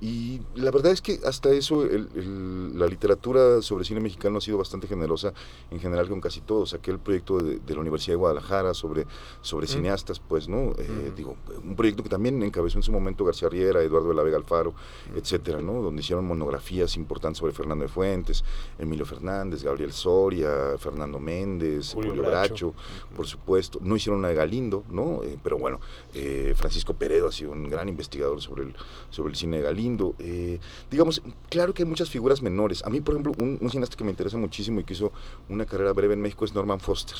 [0.00, 4.40] y la verdad es que hasta eso el- el- la literatura sobre cine mexicano ha
[4.42, 5.32] sido bastante generosa
[5.70, 6.74] en general con casi todos.
[6.74, 9.06] Aquel proyecto de, de la Universidad de Guadalajara sobre,
[9.40, 9.70] sobre Mm.
[9.70, 10.72] cineastas, pues, ¿no?
[10.78, 11.16] Eh, Ujú.
[11.16, 14.36] Digo, un proyecto que también encabezó en su momento García Riera, Eduardo de la Vega
[14.36, 14.74] Alfaro,
[15.14, 15.80] etcétera, ¿no?
[15.80, 18.44] Donde hicieron monografías importantes sobre Fernando de Fuentes,
[18.78, 22.72] Emilio Fernández, Gabriel Soria, Fernando Méndez, Julio Julio, Bracho.
[22.72, 22.74] Bracho,
[23.16, 23.78] por supuesto.
[23.82, 25.22] No hicieron una de Galindo, ¿no?
[25.22, 25.80] Eh, pero bueno,
[26.12, 28.74] eh, Francisco Peredo ha sido un gran investigador sobre el,
[29.10, 29.85] sobre el cine de Galindo.
[30.18, 30.58] Eh,
[30.90, 32.84] digamos, claro que hay muchas figuras menores.
[32.84, 35.12] A mí, por ejemplo, un, un cineasta que me interesa muchísimo y que hizo
[35.48, 37.16] una carrera breve en México es Norman Foster,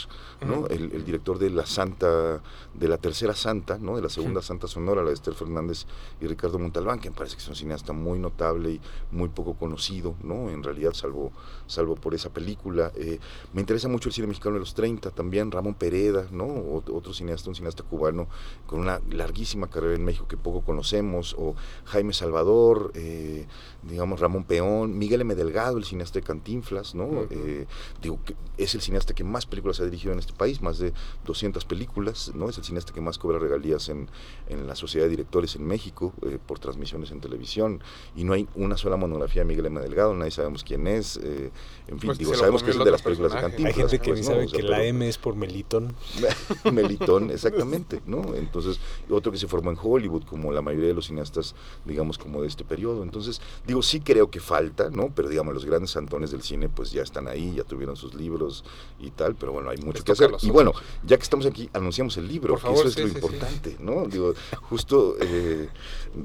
[0.47, 0.67] ¿no?
[0.69, 2.43] El, el director de La Santa,
[2.75, 3.95] de la tercera Santa, ¿no?
[3.97, 5.87] De la segunda Santa Sonora, la de Esther Fernández
[6.21, 8.81] y Ricardo Montalbán, que me parece que es un cineasta muy notable y
[9.13, 10.51] muy poco conocido, ¿no?
[10.51, 11.31] En realidad, salvo,
[11.67, 12.91] salvo por esa película.
[12.97, 13.19] Eh,
[13.53, 16.47] me interesa mucho el cine mexicano de los 30 también, Ramón Pereda, ¿no?
[16.47, 18.29] Ot- Otro cineasta, un cineasta cubano
[18.67, 21.55] con una larguísima carrera en México que poco conocemos, o
[21.85, 22.56] Jaime Salvador,
[22.95, 23.47] eh,
[23.83, 25.35] digamos Ramón Peón, Miguel M.
[25.35, 27.05] Delgado, el cineasta de Cantinflas, ¿no?
[27.05, 27.27] Ujú.
[27.31, 27.67] Eh,
[28.03, 30.93] digo que es el cineasta que más películas ha dirigido en este país, más de
[31.27, 32.49] 200 películas, ¿no?
[32.49, 34.09] Es el cineasta que más cobra regalías en,
[34.49, 37.81] en la Sociedad de Directores en México eh, por transmisiones en televisión,
[38.17, 39.81] y no hay una sola monografía de Miguel M.
[39.81, 41.51] Delgado, nadie sabemos quién es, eh,
[41.89, 43.57] en fin, Pues digo, sabemos que es el de las películas de personaje.
[43.67, 43.91] Hay Cantinflas.
[43.93, 44.33] gente que pues, ni ¿no?
[44.33, 45.95] sabe O sea, que la pero- M es por Melitón.
[46.73, 48.35] Melitón, exactamente, ¿no?
[48.35, 48.81] Entonces,
[49.11, 51.55] otro que se formó en Hollywood, como la mayoría de los cineastas,
[51.85, 53.03] digamos, como de este periodo.
[53.03, 55.11] Entonces, digo, sí creo que falta, ¿no?
[55.15, 58.65] Pero, digamos, los grandes santones del cine, pues ya están ahí, ya tuvieron sus libros
[59.01, 60.31] y tal, pero bueno, hay mucho Les que hacer.
[60.43, 60.73] Y bueno,
[61.05, 63.13] ya que estamos aquí, anunciamos el libro, Por que favor, eso es sí, lo sí,
[63.15, 63.19] sí.
[63.19, 64.07] importante, ¿no?
[64.07, 65.69] Digo, justo eh,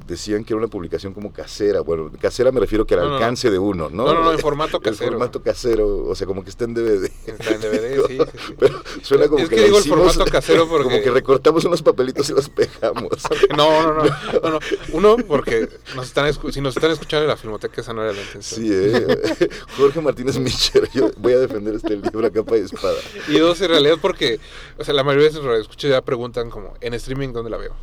[0.06, 3.10] decían que era una publicación como casera, bueno, casera me refiero que al No, no,
[3.10, 3.16] no.
[3.16, 4.04] alcance de uno, ¿no?
[4.06, 5.10] No, no, no, en formato casero.
[5.12, 7.10] formato casero, o sea, como que está en DVD.
[7.26, 8.18] Está en DVD, sí.
[8.58, 11.82] Pero suena como Es que, que digo el formato casero porque- Como que recortamos unos
[11.82, 13.08] papelitos y los pegamos.
[13.56, 14.04] No, no, no,
[14.42, 14.58] no, no.
[14.92, 18.20] Uno, porque nos están si nos están escuchando en la filmoteca, esa no era la
[18.22, 18.60] intención.
[18.64, 19.48] Sí, ¿eh?
[19.76, 22.96] Jorge Martínez Micher, yo voy a defender este libro a capa y espada.
[23.28, 24.38] Y dos, en realidad, porque,
[24.78, 27.74] o sea, la mayoría de sus radioescuchas ya preguntan como, en streaming, ¿dónde la veo?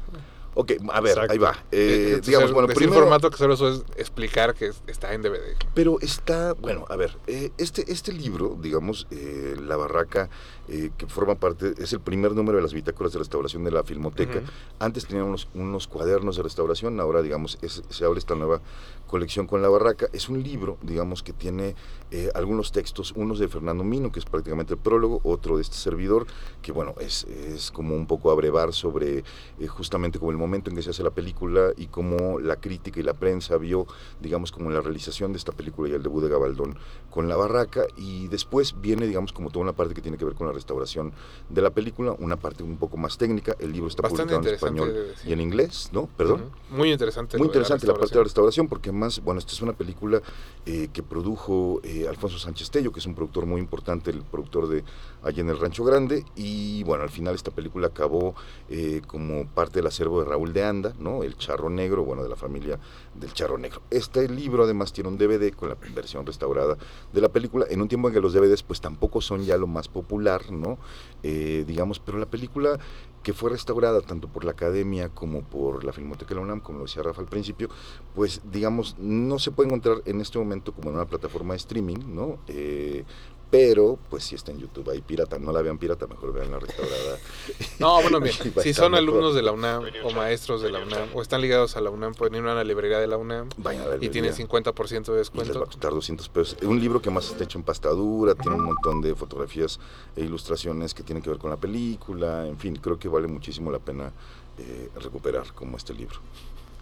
[0.56, 1.32] Ok, a ver, Exacto.
[1.32, 1.64] ahí va.
[1.72, 3.00] Eh, Entonces, digamos, bueno, primero...
[3.02, 5.56] formato casero eso es explicar que es- está en DVD.
[5.74, 10.30] Pero está, bueno, a ver, eh, este, este libro, digamos, eh, La Barraca,
[10.70, 13.84] eh, que forma parte, es el primer número de las bitácoras de restauración de la
[13.84, 14.41] Filmoteca.
[14.80, 18.61] Antes tenían unos, unos cuadernos de restauración, ahora, digamos, es- se abre esta nueva
[19.07, 20.07] colección con La Barraca.
[20.13, 21.76] Es un libro, digamos, que tiene
[22.11, 25.76] eh, algunos textos, unos de Fernando Mino, que es prácticamente el prólogo, otro de este
[25.78, 26.26] servidor,
[26.61, 29.24] que, bueno, es, es como un poco abrevar sobre
[29.59, 32.99] eh, justamente como el momento en que se hace la película y cómo la crítica
[32.99, 33.86] y la prensa vio,
[34.20, 36.78] digamos, como la realización de esta película y el debut de Gabaldón
[37.09, 37.86] con La Barraca.
[37.97, 41.14] Y después viene, digamos, como toda una parte que tiene que ver con la restauración
[41.49, 43.55] de la película, una parte un poco más técnica.
[43.60, 45.30] El libro está Bastante publicado en español sí.
[45.30, 46.07] y en inglés, ¿no?
[46.18, 46.51] Perdón.
[46.70, 47.38] Muy interesante.
[47.38, 48.68] Muy interesante la parte de la restauración.
[48.68, 50.22] porque más, bueno, esta es una película
[50.66, 54.68] eh, que produjo eh, Alfonso Sánchez Tello, que es un productor muy importante, el productor
[54.68, 54.84] de
[55.24, 58.36] Allá en el Rancho Grande, y bueno, al final esta película acabó
[58.70, 61.24] eh, como parte del acervo de Raúl de Anda, ¿no?
[61.24, 62.80] El Charro Negro, bueno, de la familia
[63.20, 63.82] del Charro Negro.
[63.89, 66.78] Este libro además tiene un DVD con la versión restaurada
[67.13, 69.67] de la película, en un tiempo en que los DVDs pues tampoco son ya lo
[69.67, 70.78] más popular, ¿no?
[71.24, 72.80] Eh, digamos, pero la película
[73.24, 76.80] que fue restaurada tanto por la Academia como por la Filmoteca de la UNAM, como
[76.80, 77.70] lo decía Rafa al principio,
[78.15, 81.97] pues digamos, no se puede encontrar en este momento como en una plataforma de streaming,
[82.07, 82.39] ¿no?
[82.47, 83.03] Eh,
[83.52, 86.60] pero pues si está en YouTube ahí pirata, no la vean pirata, mejor vean la
[86.60, 87.18] restaurada.
[87.80, 89.04] No, bueno, bien, Y va a si son mejor.
[89.10, 92.14] alumnos de la UNAM o maestros de la UNAM o están ligados a la UNAM,
[92.14, 94.47] pueden ir a una librería de la UNAM Vayan a la y tienen librería.
[94.47, 95.66] 50% de Y les va a descuento.
[95.66, 96.58] costar 200 pesos.
[96.64, 99.80] Un libro que más está hecho en pastadura, tiene un montón de fotografías
[100.16, 102.45] e ilustraciones que tienen que ver con la película.
[102.47, 104.12] En fin, creo que vale muchísimo la pena
[104.58, 106.20] eh, recuperar como este libro.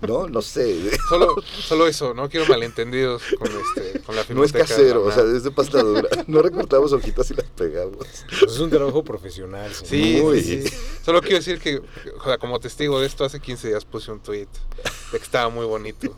[0.01, 0.91] No, no sé.
[1.09, 5.23] Solo, solo eso, no quiero malentendidos con, este, con la No es casero, o sea,
[5.23, 6.07] es de pastadura.
[6.27, 8.05] No recortamos hojitas y las pegamos.
[8.39, 9.73] Pues es un trabajo profesional.
[9.73, 9.89] señor.
[9.89, 10.41] Sí, Muy.
[10.41, 10.75] sí, sí.
[11.03, 14.19] Solo quiero decir que, o sea, como testigo de esto, hace 15 días puse un
[14.19, 14.47] tweet
[15.11, 16.13] de que estaba muy bonito.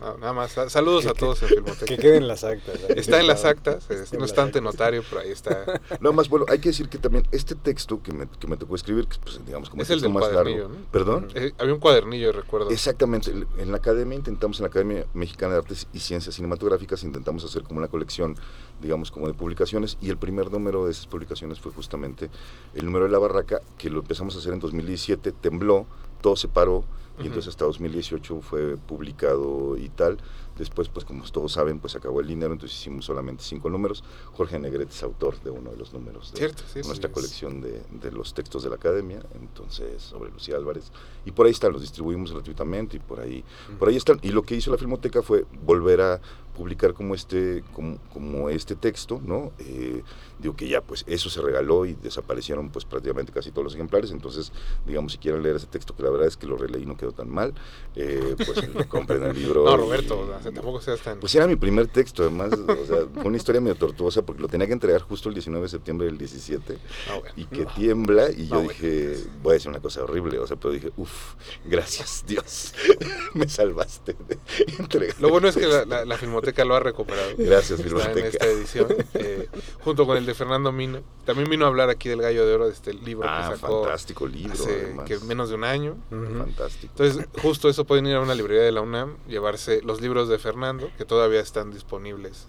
[0.00, 0.52] Nada más.
[0.52, 1.84] sa- Saludos a todos en Filmoteca.
[1.86, 2.78] Que queden las actas.
[2.90, 5.64] Está en las actas, es- no está ante notario, pero ahí está.
[6.00, 8.74] No, más bueno, hay que decir que también este texto que me, que me tocó
[8.76, 10.74] escribir, que es, pues, digamos, como Es el más cuadernillo, largo.
[10.74, 10.84] ¿no?
[10.92, 11.28] ¿Perdón?
[11.34, 12.70] Eh, había un cuadernillo, recuerdo.
[12.70, 13.32] Exactamente.
[13.58, 17.62] En la academia intentamos, en la Academia Mexicana de Artes y Ciencias Cinematográficas, intentamos hacer
[17.64, 18.36] como una colección,
[18.80, 19.98] digamos, como de publicaciones.
[20.00, 22.30] Y el primer número de esas publicaciones fue justamente
[22.74, 25.86] el número de la barraca, que lo empezamos a hacer en 2017, tembló,
[26.20, 26.84] todo se paró.
[27.18, 30.18] Y entonces hasta 2018 fue publicado y tal.
[30.58, 34.02] Después, pues como todos saben, pues acabó el dinero, entonces hicimos solamente cinco números.
[34.34, 37.14] Jorge Negret es autor de uno de los números de Cierto, sí, sí, nuestra es.
[37.14, 40.90] colección de, de los textos de la academia, entonces sobre Lucía Álvarez.
[41.24, 43.44] Y por ahí están, los distribuimos gratuitamente y por ahí,
[43.78, 44.18] por ahí están.
[44.22, 46.20] Y lo que hizo la Filmoteca fue volver a
[46.56, 49.52] publicar como este, como, como este texto, ¿no?
[49.60, 50.02] Eh,
[50.40, 54.10] digo que ya pues eso se regaló y desaparecieron pues prácticamente casi todos los ejemplares,
[54.10, 54.50] entonces
[54.84, 56.96] digamos si quieren leer ese texto, que la verdad es que lo releí y no
[56.96, 57.54] quedó tan mal,
[57.94, 59.64] eh, pues compren el libro.
[59.68, 61.20] No, y- Roberto, o sea, tampoco seas tan.
[61.20, 64.48] pues era mi primer texto, además, o sea, fue una historia medio tortuosa porque lo
[64.48, 66.78] tenía que entregar justo el 19 de septiembre del 17
[67.08, 67.34] No, bueno.
[67.36, 68.68] y que tiembla y yo bueno.
[68.70, 71.34] dije, voy a decir una cosa horrible, o sea, pero dije, uff,
[71.64, 72.74] gracias Dios,
[73.34, 74.38] me salvaste de
[74.78, 75.16] entregar.
[75.20, 77.30] Lo bueno es que la, la- la Filmoteca lo ha recuperado.
[77.36, 78.28] Gracias, Está en Filmoteca.
[78.28, 79.48] esta edición, eh,
[79.80, 81.00] junto con el de Fernando Mino.
[81.24, 83.82] También vino a hablar aquí del Gallo de Oro, de este libro Ah, que sacó
[83.82, 85.06] fantástico libro, hace además.
[85.06, 85.96] que menos de un año.
[86.10, 86.92] Fantástico.
[86.96, 90.37] Entonces, justo eso pueden ir a una librería de la UNAM, llevarse los libros de
[90.38, 92.46] Fernando, que todavía están disponibles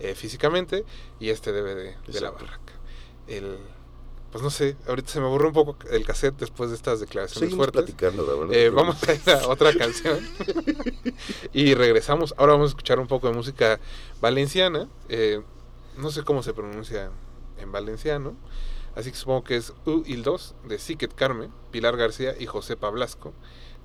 [0.00, 0.84] eh, físicamente,
[1.20, 2.72] y este DVD de la barraca.
[3.26, 3.58] El,
[4.30, 7.40] pues no sé, ahorita se me aburre un poco el cassette después de estas declaraciones
[7.50, 7.82] Seguimos fuertes.
[7.82, 8.54] platicando, la verdad.
[8.54, 10.18] Eh, vamos a ir a otra canción
[11.52, 12.34] y regresamos.
[12.36, 13.80] Ahora vamos a escuchar un poco de música
[14.20, 14.88] valenciana.
[15.08, 15.42] Eh,
[15.96, 17.10] no sé cómo se pronuncia
[17.58, 18.36] en valenciano.
[18.94, 22.76] Así que supongo que es U il 2 de Siquet Carmen, Pilar García y José
[22.76, 23.32] Pablasco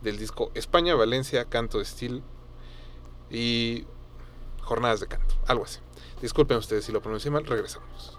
[0.02, 2.24] del disco España, Valencia, Canto de Estil
[3.34, 3.86] y
[4.62, 5.80] Jornadas de Canto, algo así.
[6.22, 8.18] Disculpen ustedes si lo pronuncié mal, regresamos.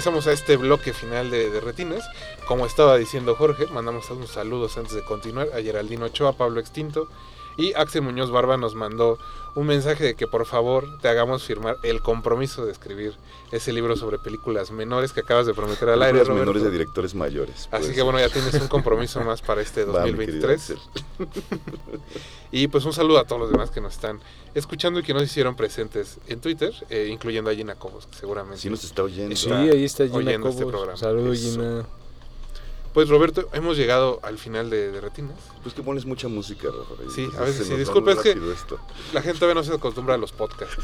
[0.00, 2.08] Regresamos a este bloque final de, de Retinas.
[2.46, 7.06] Como estaba diciendo Jorge, mandamos unos saludos antes de continuar a Geraldino Ochoa, Pablo Extinto
[7.58, 9.18] y Axel Muñoz Barba nos mandó
[9.60, 13.12] un mensaje de que por favor te hagamos firmar el compromiso de escribir
[13.52, 16.20] ese libro sobre películas menores que acabas de prometer al aire.
[16.20, 16.40] Películas Roberto.
[16.46, 17.68] menores de directores mayores.
[17.70, 20.60] Así puede que bueno, ya tienes un compromiso más para este Va, mi querido 2023.
[20.60, 20.78] Axel.
[22.52, 24.18] Y pues un saludo a todos los demás que nos están
[24.54, 28.58] escuchando y que nos hicieron presentes en Twitter, eh, incluyendo a Gina Cobos, que seguramente.
[28.60, 29.36] Sí nos está oyendo.
[29.36, 30.72] Sí, Sí, ahí está Gina oyendo este Cobos.
[30.74, 30.96] programa.
[30.98, 31.38] Saludos.
[31.38, 31.84] Gina.
[32.92, 35.36] Pues Roberto, hemos llegado al final de, de Retinas.
[35.62, 37.02] Pues que pones mucha música, Rafa.
[37.06, 37.76] y Sí, a veces sí.
[37.76, 38.80] Disculpa, es que- esto.
[39.12, 40.76] La gente todavía no se acostumbra a los podcasts.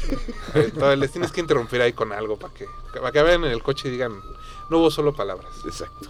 [0.73, 3.61] Todavía les tienes que interrumpir ahí con algo para que, para que vean en el
[3.61, 4.21] coche y digan,
[4.69, 5.51] no hubo solo palabras.
[5.65, 6.09] Exacto.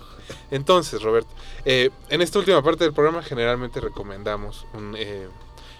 [0.52, 1.30] Entonces, Roberto,
[1.66, 5.28] eh, en esta última parte del programa generalmente recomendamos un, eh,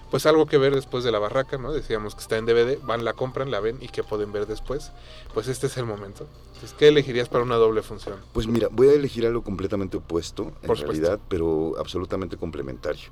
[0.10, 1.72] pues algo que ver después de la barraca, ¿no?
[1.72, 4.92] Decíamos que está en DVD, van, la compran, la ven y que pueden ver después.
[5.34, 6.28] Pues este es el momento.
[6.48, 8.16] Entonces, ¿qué elegirías para una doble función?
[8.34, 10.86] Pues mira, voy a elegir algo completamente opuesto, en Por supuesto.
[10.86, 13.10] realidad, pero absolutamente complementario.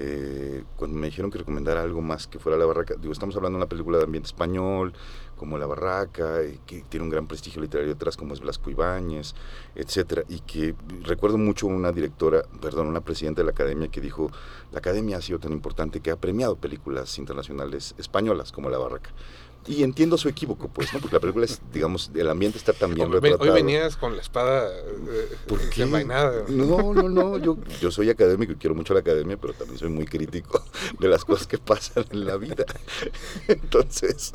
[0.00, 3.58] Eh, cuando me dijeron que recomendara algo más que fuera La Barraca, digo, estamos hablando
[3.58, 4.92] de una película de ambiente español,
[5.36, 9.34] como La Barraca, que tiene un gran prestigio literario detrás, como es Blasco Ibáñez,
[9.74, 14.30] etcétera, y que recuerdo mucho una directora, perdón, una presidenta de la academia que dijo,
[14.70, 19.10] la academia ha sido tan importante que ha premiado películas internacionales españolas como La Barraca.
[19.66, 20.98] Y entiendo su equívoco, pues, ¿no?
[21.00, 23.54] Porque la película es, digamos, el ambiente está tan bien Hoy, ven- hoy retratado.
[23.54, 25.84] venías con la espada eh, ¿Por qué?
[26.48, 29.90] No, no, no, yo, yo soy académico y quiero mucho la academia, pero también soy
[29.90, 30.64] muy crítico
[30.98, 32.64] de las cosas que pasan en la vida.
[33.46, 34.32] Entonces,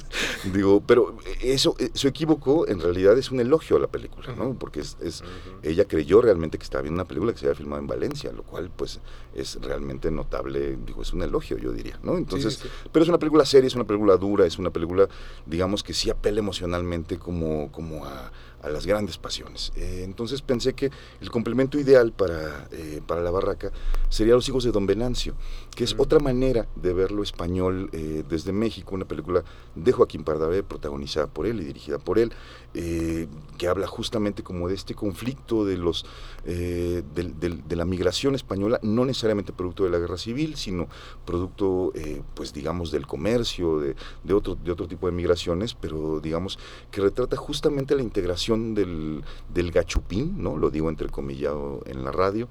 [0.53, 4.53] digo, pero eso, eh, su equívoco en realidad es un elogio a la película, ¿no?
[4.53, 5.23] Porque es, es-
[5.63, 8.43] ella creyó realmente que estaba viendo una película que se había filmado en Valencia, lo
[8.43, 8.99] cual pues
[9.33, 12.17] es realmente notable, digo, es un elogio, yo diría, ¿no?
[12.17, 12.89] Entonces, sí, sí.
[12.91, 15.07] pero es una película seria, es una película dura, es una película,
[15.45, 18.31] digamos, que sí apela emocionalmente como, como a,
[18.63, 19.71] a las grandes pasiones.
[19.75, 20.89] Eh, entonces pensé que
[21.21, 23.71] el complemento ideal para, eh, para La Barraca
[24.09, 25.35] sería Los hijos de Don Venancio,
[25.75, 29.43] que es otra manera de verlo español eh, desde México, una película
[29.75, 32.31] de Joaquín Pardavé, protagonizada por él y dirigida por él,
[32.75, 36.05] eh, que habla justamente como de este conflicto de los
[36.45, 40.87] eh, de la migración española, no necesariamente producto de la guerra civil, sino
[41.25, 46.19] producto, eh, pues digamos, del comercio, de, de otro, de otro tipo de migraciones, pero
[46.19, 46.57] digamos
[46.89, 50.57] que retrata justamente la integración del, del gachupín, ¿no?
[50.57, 52.49] Lo digo entrecomillado en la radio,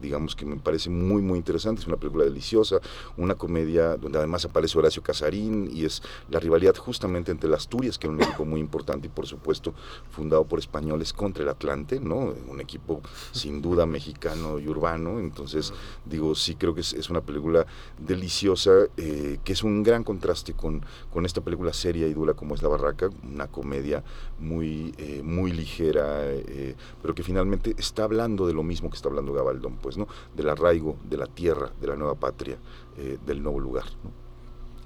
[0.00, 2.80] digamos que me parece muy, muy interesante, es una película deliciosa,
[3.16, 7.98] una comedia donde además aparece Horacio Casarín y es la rivalidad justamente entre las Asturias,
[7.98, 9.74] que era un equipo muy importante y por supuesto
[10.10, 12.32] fundado por españoles contra el Atlante, ¿no?
[12.48, 13.00] Un equipo
[13.32, 15.72] sin duda mexicano y urbano, entonces
[16.04, 17.66] digo, sí creo que es, es una película
[17.98, 22.54] deliciosa, eh, que es un gran contraste con, con esta película seria y dura como
[22.54, 24.04] es La Barraca, una comedia
[24.38, 29.08] muy, eh, muy ligera, eh, pero que finalmente está hablando de lo mismo que está
[29.08, 30.06] hablando Gabaldón, pues, ¿no?
[30.36, 32.56] Del arraigo, de la tierra, de la nueva patria,
[32.98, 34.10] eh, del nuevo lugar, ¿no?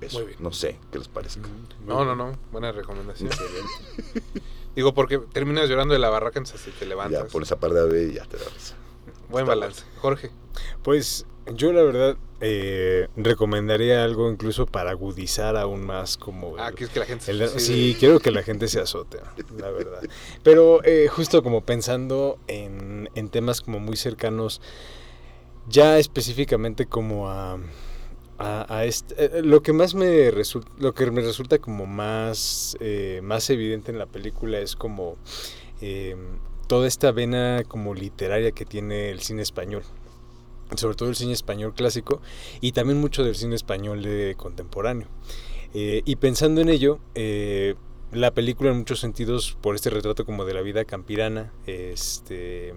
[0.01, 0.39] Eso, Muy bien.
[0.43, 1.47] no sé qué les parezca.
[1.87, 2.33] No, no, no.
[2.53, 3.31] Buena recomendación.
[4.75, 7.31] Digo, porque terminas llorando de la barraca, entonces te Ya levantas.
[7.33, 8.77] pones a par de ave y ya te da risa.
[9.29, 9.85] Buen está balance.
[9.99, 10.31] Jorge.
[10.83, 16.57] Pues yo la verdad eh, recomendaría algo incluso para agudizar aún más como...
[16.59, 17.61] Ah, el- que es que la gente se el- suicide.
[17.61, 19.18] sí, quiero que la gente se azote,
[19.59, 20.01] la verdad.
[20.43, 24.61] Pero eh, justo como pensando en, en temas como muy cercanos,
[25.68, 27.58] ya específicamente como a...
[28.38, 32.76] a- a este- eh, lo que más me resulta lo que me resulta como más
[32.80, 35.16] eh, más evidente en la película es como
[35.82, 36.16] eh,
[36.66, 39.82] toda esta vena como literaria que tiene el cine español
[40.76, 42.20] sobre todo el cine español clásico
[42.61, 45.08] y también mucho del cine español de contemporáneo.
[45.72, 47.00] Y pensando en ello,
[48.12, 52.72] la película en muchos sentidos, por este retrato como de la vida campirana este,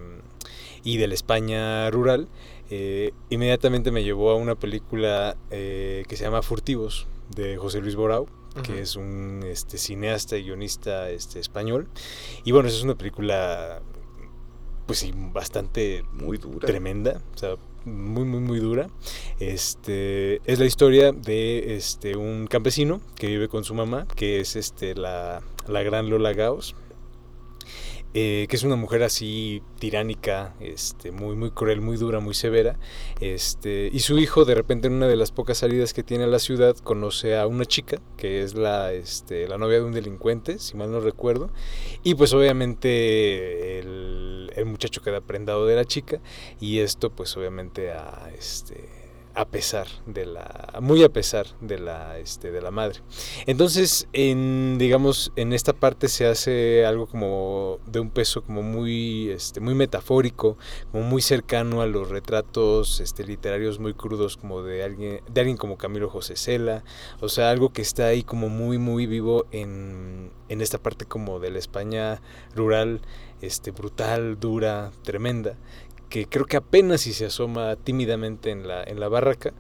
[0.83, 2.27] y de la España rural,
[2.75, 7.95] eh, inmediatamente me llevó a una película eh, que se llama Furtivos, de José Luis
[7.95, 8.27] Borau,
[8.63, 11.87] que es un este, cineasta y guionista este, español.
[12.43, 13.79] Y bueno, esa es una película,
[14.87, 16.65] pues sí, bastante Muy dura.
[16.65, 18.87] tremenda, o sea, muy, muy, muy dura.
[19.39, 24.55] Este, es la historia de este, un campesino que vive con su mamá, que es
[24.55, 26.75] este, la, la gran Lola Gauss,
[28.13, 32.77] eh, que es una mujer así tiránica, este, muy, muy cruel, muy dura, muy severa.
[33.19, 36.27] Este, y su hijo, de repente, en una de las pocas salidas que tiene a
[36.27, 40.59] la ciudad, conoce a una chica, que es la, este, la novia de un delincuente,
[40.59, 41.49] si mal no recuerdo.
[42.03, 46.21] Y pues obviamente el, el muchacho queda prendado de la chica
[46.59, 49.02] y esto pues obviamente a, este,
[49.35, 52.99] a pesar de la muy a pesar de la este de la madre.
[53.47, 59.29] Entonces en digamos en esta parte se hace algo como de un peso como muy
[59.29, 60.57] este muy metafórico
[60.91, 65.57] como muy cercano a los retratos este literarios muy crudos como de alguien de alguien
[65.57, 66.83] como Camilo José Cela.
[67.19, 71.39] O sea algo que está ahí como muy muy vivo en, en esta parte como
[71.39, 72.21] de la España
[72.55, 73.01] rural
[73.41, 75.57] este brutal dura tremenda
[76.13, 79.51] que creo que apenas si se asoma tímidamente en la, en la barraca,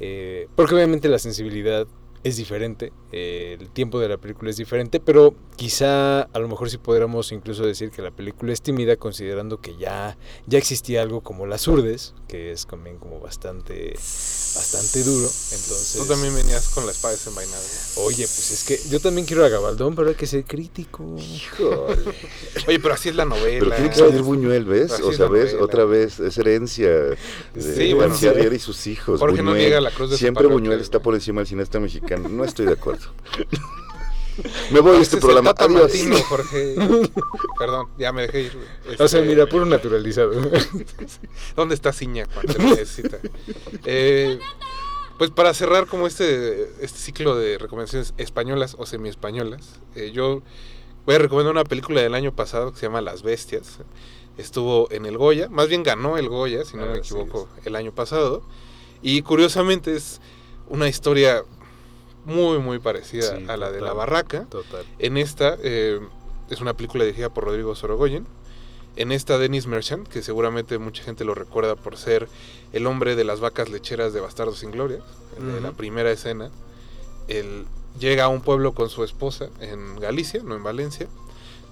[0.00, 1.86] eh, porque obviamente la sensibilidad
[2.24, 6.70] es diferente, eh, el tiempo de la película es diferente, pero quizá a lo mejor
[6.70, 10.16] sí podríamos incluso decir que la película es tímida considerando que ya,
[10.46, 15.26] ya existía algo como Las Urdes, que es también como bastante, bastante duro.
[15.26, 17.62] Entonces, Tú también venías con la espada desenvainada.
[17.96, 21.04] Oye, pues es que yo también quiero a Gabaldón, pero hay que ser crítico.
[21.18, 22.02] Híjole.
[22.66, 23.58] Oye, pero así es la novela.
[23.60, 24.92] Pero tiene que salir Buñuel, ¿ves?
[25.00, 25.52] O sea, ¿ves?
[25.52, 25.64] novela.
[25.64, 27.16] Otra vez, es herencia de
[27.58, 28.08] Sí, bueno.
[28.08, 29.20] García Riera y sus hijos.
[29.20, 29.58] Jorge no Buñuel.
[29.58, 30.46] niega la cruz de Siempre.
[30.46, 32.13] Buñuel está por encima del cineasta mexicano.
[32.16, 33.06] No estoy de acuerdo.
[34.72, 35.54] Me voy de este programa.
[35.54, 35.82] Tata Adiós.
[35.82, 36.74] Martino, Jorge.
[37.58, 38.52] Perdón, ya me dejé ir.
[38.54, 38.94] güey.
[38.98, 40.32] O sea, Este, mira, puro naturalizado.
[41.56, 43.18] ¿Dónde está Ciña cuando lo necesita?
[43.84, 44.38] Eh,
[45.18, 50.42] pues para cerrar como este, este ciclo de recomendaciones españolas o semi-españolas, eh, yo
[51.06, 53.78] voy a recomendar una película del año pasado que se llama Las Bestias.
[54.36, 57.76] Estuvo en el Goya, más bien ganó el Goya, si no me Así equivoco, el
[57.76, 58.42] año pasado.
[59.00, 60.20] Y curiosamente es
[60.68, 61.44] una historia
[62.24, 63.92] muy, muy parecida Sí, a la de La.
[63.92, 64.46] Barraca.
[64.50, 64.84] Total.
[64.98, 66.00] En esta eh,
[66.50, 68.26] es una película dirigida por Rodrigo Sorogoyen.
[68.96, 72.28] En esta Dennis Merchant, que seguramente mucha gente lo recuerda por ser
[72.72, 75.00] el hombre de las vacas lecheras de Bastardos sin Gloria,
[75.38, 76.50] el de la primera escena.
[77.26, 77.66] Él
[77.98, 81.08] llega a un pueblo con su esposa en Galicia, no en Valencia,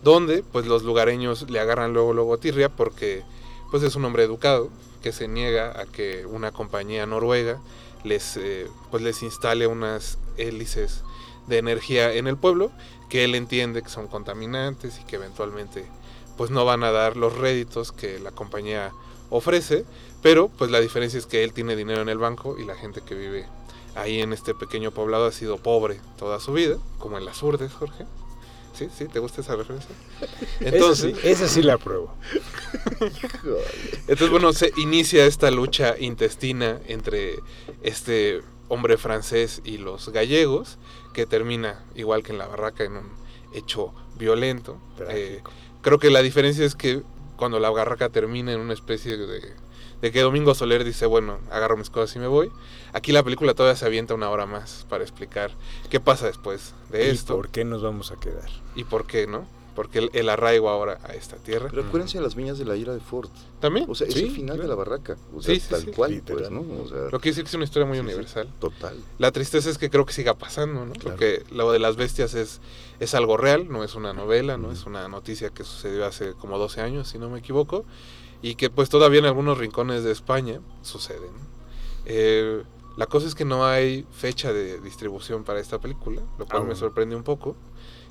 [0.02, 3.22] donde pues los lugareños le agarran luego luego tirria porque
[3.70, 4.68] pues es un hombre educado
[5.02, 7.60] que se niega a que una compañía noruega
[8.04, 11.02] les eh, pues les instale unas hélices
[11.46, 12.70] de energía en el pueblo
[13.08, 15.86] que él entiende que son contaminantes y que eventualmente
[16.36, 18.92] pues no van a dar los réditos que la compañía
[19.30, 19.84] ofrece,
[20.22, 23.02] pero pues la diferencia es que él tiene dinero en el banco y la gente
[23.02, 23.46] que vive
[23.94, 27.72] ahí en este pequeño poblado ha sido pobre toda su vida, como en las urdes,
[27.72, 28.06] Jorge.
[28.72, 28.88] ¿Sí?
[28.96, 29.06] ¿Sí?
[29.06, 29.90] ¿Te gusta esa referencia?
[30.60, 32.14] Entonces, esa sí la apruebo.
[34.08, 37.36] entonces, bueno, se inicia esta lucha intestina entre
[37.82, 40.78] este hombre francés y los gallegos,
[41.12, 43.10] que termina, igual que en la barraca, en un
[43.54, 44.78] hecho violento.
[45.10, 45.42] Eh,
[45.82, 47.02] creo que la diferencia es que
[47.36, 49.54] cuando la barraca termina en una especie de,
[50.02, 52.50] de que Domingo Soler dice, bueno, agarro mis cosas y me voy,
[52.92, 55.52] aquí la película todavía se avienta una hora más para explicar
[55.88, 58.50] qué pasa después de ¿Y esto por qué nos vamos a quedar?
[58.74, 59.46] y por qué, ¿no?
[59.74, 61.68] Porque el, el arraigo ahora a esta tierra.
[61.70, 63.30] Pero acuérdense de las viñas de la ira de Ford.
[63.58, 63.86] ¿También?
[63.88, 64.62] O sea, es Sí, el final claro.
[64.64, 65.16] de la barraca.
[65.34, 65.90] O sea, Sí, sí, tal sí.
[65.92, 66.60] cual, pues, ¿no?
[66.60, 68.48] O sea, Lo que decir que es una historia muy sí, sí, universal.
[68.60, 68.98] total.
[69.18, 70.92] La tristeza es que creo que siga pasando, ¿no?
[70.92, 71.08] Claro.
[71.16, 72.60] Porque lo de las bestias es,
[73.00, 76.58] es algo real, no es una novela, no es una noticia que sucedió hace como
[76.58, 77.86] 12 años, si no me equivoco,
[78.42, 81.26] y que pues todavía en algunos rincones de España sucede.
[81.28, 81.38] ¿no?
[82.04, 82.62] Eh,
[82.96, 86.70] la cosa es que no hay fecha de distribución para esta película, lo cual me
[86.70, 86.76] Aún.
[86.76, 87.56] sorprende un poco,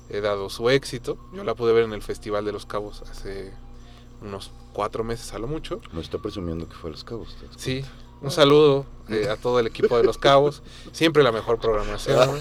[0.08, 1.18] he dado su éxito.
[1.32, 3.52] Yo la pude ver en el Festival de los Cabos hace
[4.20, 5.80] unos cuatro meses a lo mucho.
[5.92, 7.36] No está presumiendo que fue a Los Cabos.
[7.56, 7.84] Sí,
[8.22, 10.62] un saludo eh, a todo el equipo de Los Cabos.
[10.92, 12.40] Siempre la mejor programación.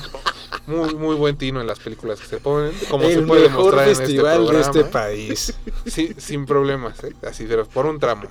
[0.67, 2.71] Muy, muy buen tino en las películas que se ponen.
[2.89, 4.91] Como se el puede mejor mostrar en festival este de este programa.
[4.91, 5.53] país.
[5.85, 7.13] Sí, sin problemas, ¿eh?
[7.27, 8.23] Así, pero por un tramo.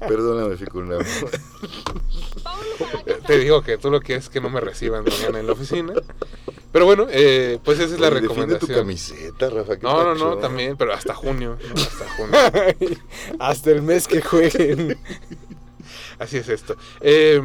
[0.00, 0.98] Perdóname, Ficuna.
[3.06, 5.52] Eh, Te digo que tú lo que es que no me reciban mañana en la
[5.54, 5.94] oficina.
[6.72, 8.78] Pero bueno, eh, pues esa es la defiende tu recomendación.
[8.78, 9.76] camiseta, Rafa.
[9.76, 11.58] ¿qué No, no, no, también, pero hasta junio.
[11.74, 11.82] ¿no?
[11.82, 12.98] Hasta junio.
[13.38, 14.98] Hasta el mes que jueguen.
[16.22, 16.76] Así es esto.
[17.00, 17.42] Eh,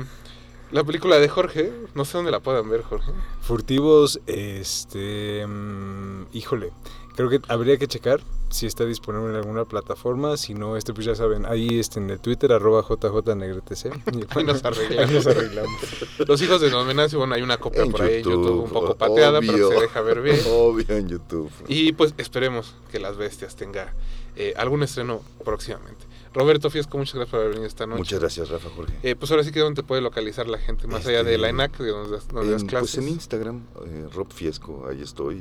[0.71, 3.11] la película de Jorge, no sé dónde la puedan ver, Jorge.
[3.41, 5.45] Furtivos, este.
[5.47, 6.71] mm, híjole.
[7.15, 8.19] Creo que habría que checar
[8.51, 10.38] si está disponible en alguna plataforma.
[10.38, 13.91] Si no, este, pues ya saben, ahí este, en el Twitter, arroba JJNegretC.
[14.36, 15.11] Ahí nos arreglamos.
[15.11, 15.82] Nos arreglamos.
[16.28, 18.69] Los hijos de Don Venancio, bueno, hay una copia En por ahí en YouTube, un
[18.69, 19.69] poco pateada, pero obvio.
[19.69, 20.39] se deja ver bien.
[20.47, 21.51] Obvio en YouTube.
[21.67, 23.93] Y pues esperemos que Las Bestias tenga
[24.36, 26.05] eh, algún estreno próximamente.
[26.38, 27.98] Roberto Fiesco, muchas gracias por haber venido esta noche.
[27.98, 28.94] Muchas gracias, Rafa Jorge.
[29.02, 31.48] Eh, pues ahora sí que dónde te puede localizar la gente, más allá de la
[31.48, 32.96] Este, ENAC, de donde, das- donde das En, clases.
[32.96, 35.36] pues en Instagram, eh, Rob Fiesco, ahí estoy.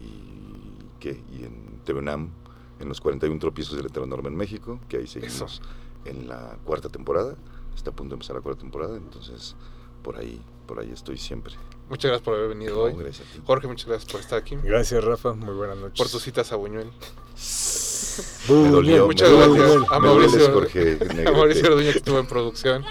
[0.00, 1.22] Y, y, ¿qué?
[1.32, 2.30] y en TVNAM,
[2.80, 5.60] en los 41 tropiezos del Eterno en México, que ahí seguimos
[6.04, 7.36] en la cuarta temporada.
[7.76, 9.54] Está a punto de empezar la cuarta temporada, entonces
[10.02, 11.54] por ahí, por ahí estoy siempre.
[11.88, 12.94] Muchas gracias por haber venido No, hoy.
[12.96, 13.40] gracias a ti.
[13.46, 14.56] Jorge, muchas gracias por estar aquí.
[14.62, 15.34] Gracias, Rafa.
[15.34, 15.98] Muy buenas noches.
[15.98, 16.90] Por tus citas a Buñuel.
[18.48, 21.32] Me dolió, Muchas me gracias me a Mauricio, Jorge a.
[21.32, 22.84] Mauricio Orduña que estuvo en producción.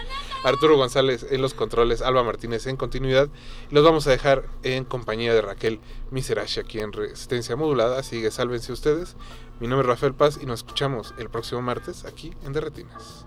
[0.43, 3.29] Arturo González en los controles, Alba Martínez en continuidad.
[3.69, 5.79] Y los vamos a dejar en compañía de Raquel
[6.11, 7.99] Miserashi aquí en Resistencia Modulada.
[7.99, 9.15] Así que sálvense ustedes.
[9.59, 13.25] Mi nombre es Rafael Paz y nos escuchamos el próximo martes aquí en Derretinas.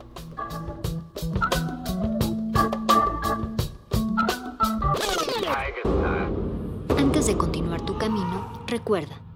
[6.96, 9.20] Antes de continuar tu camino, recuerda,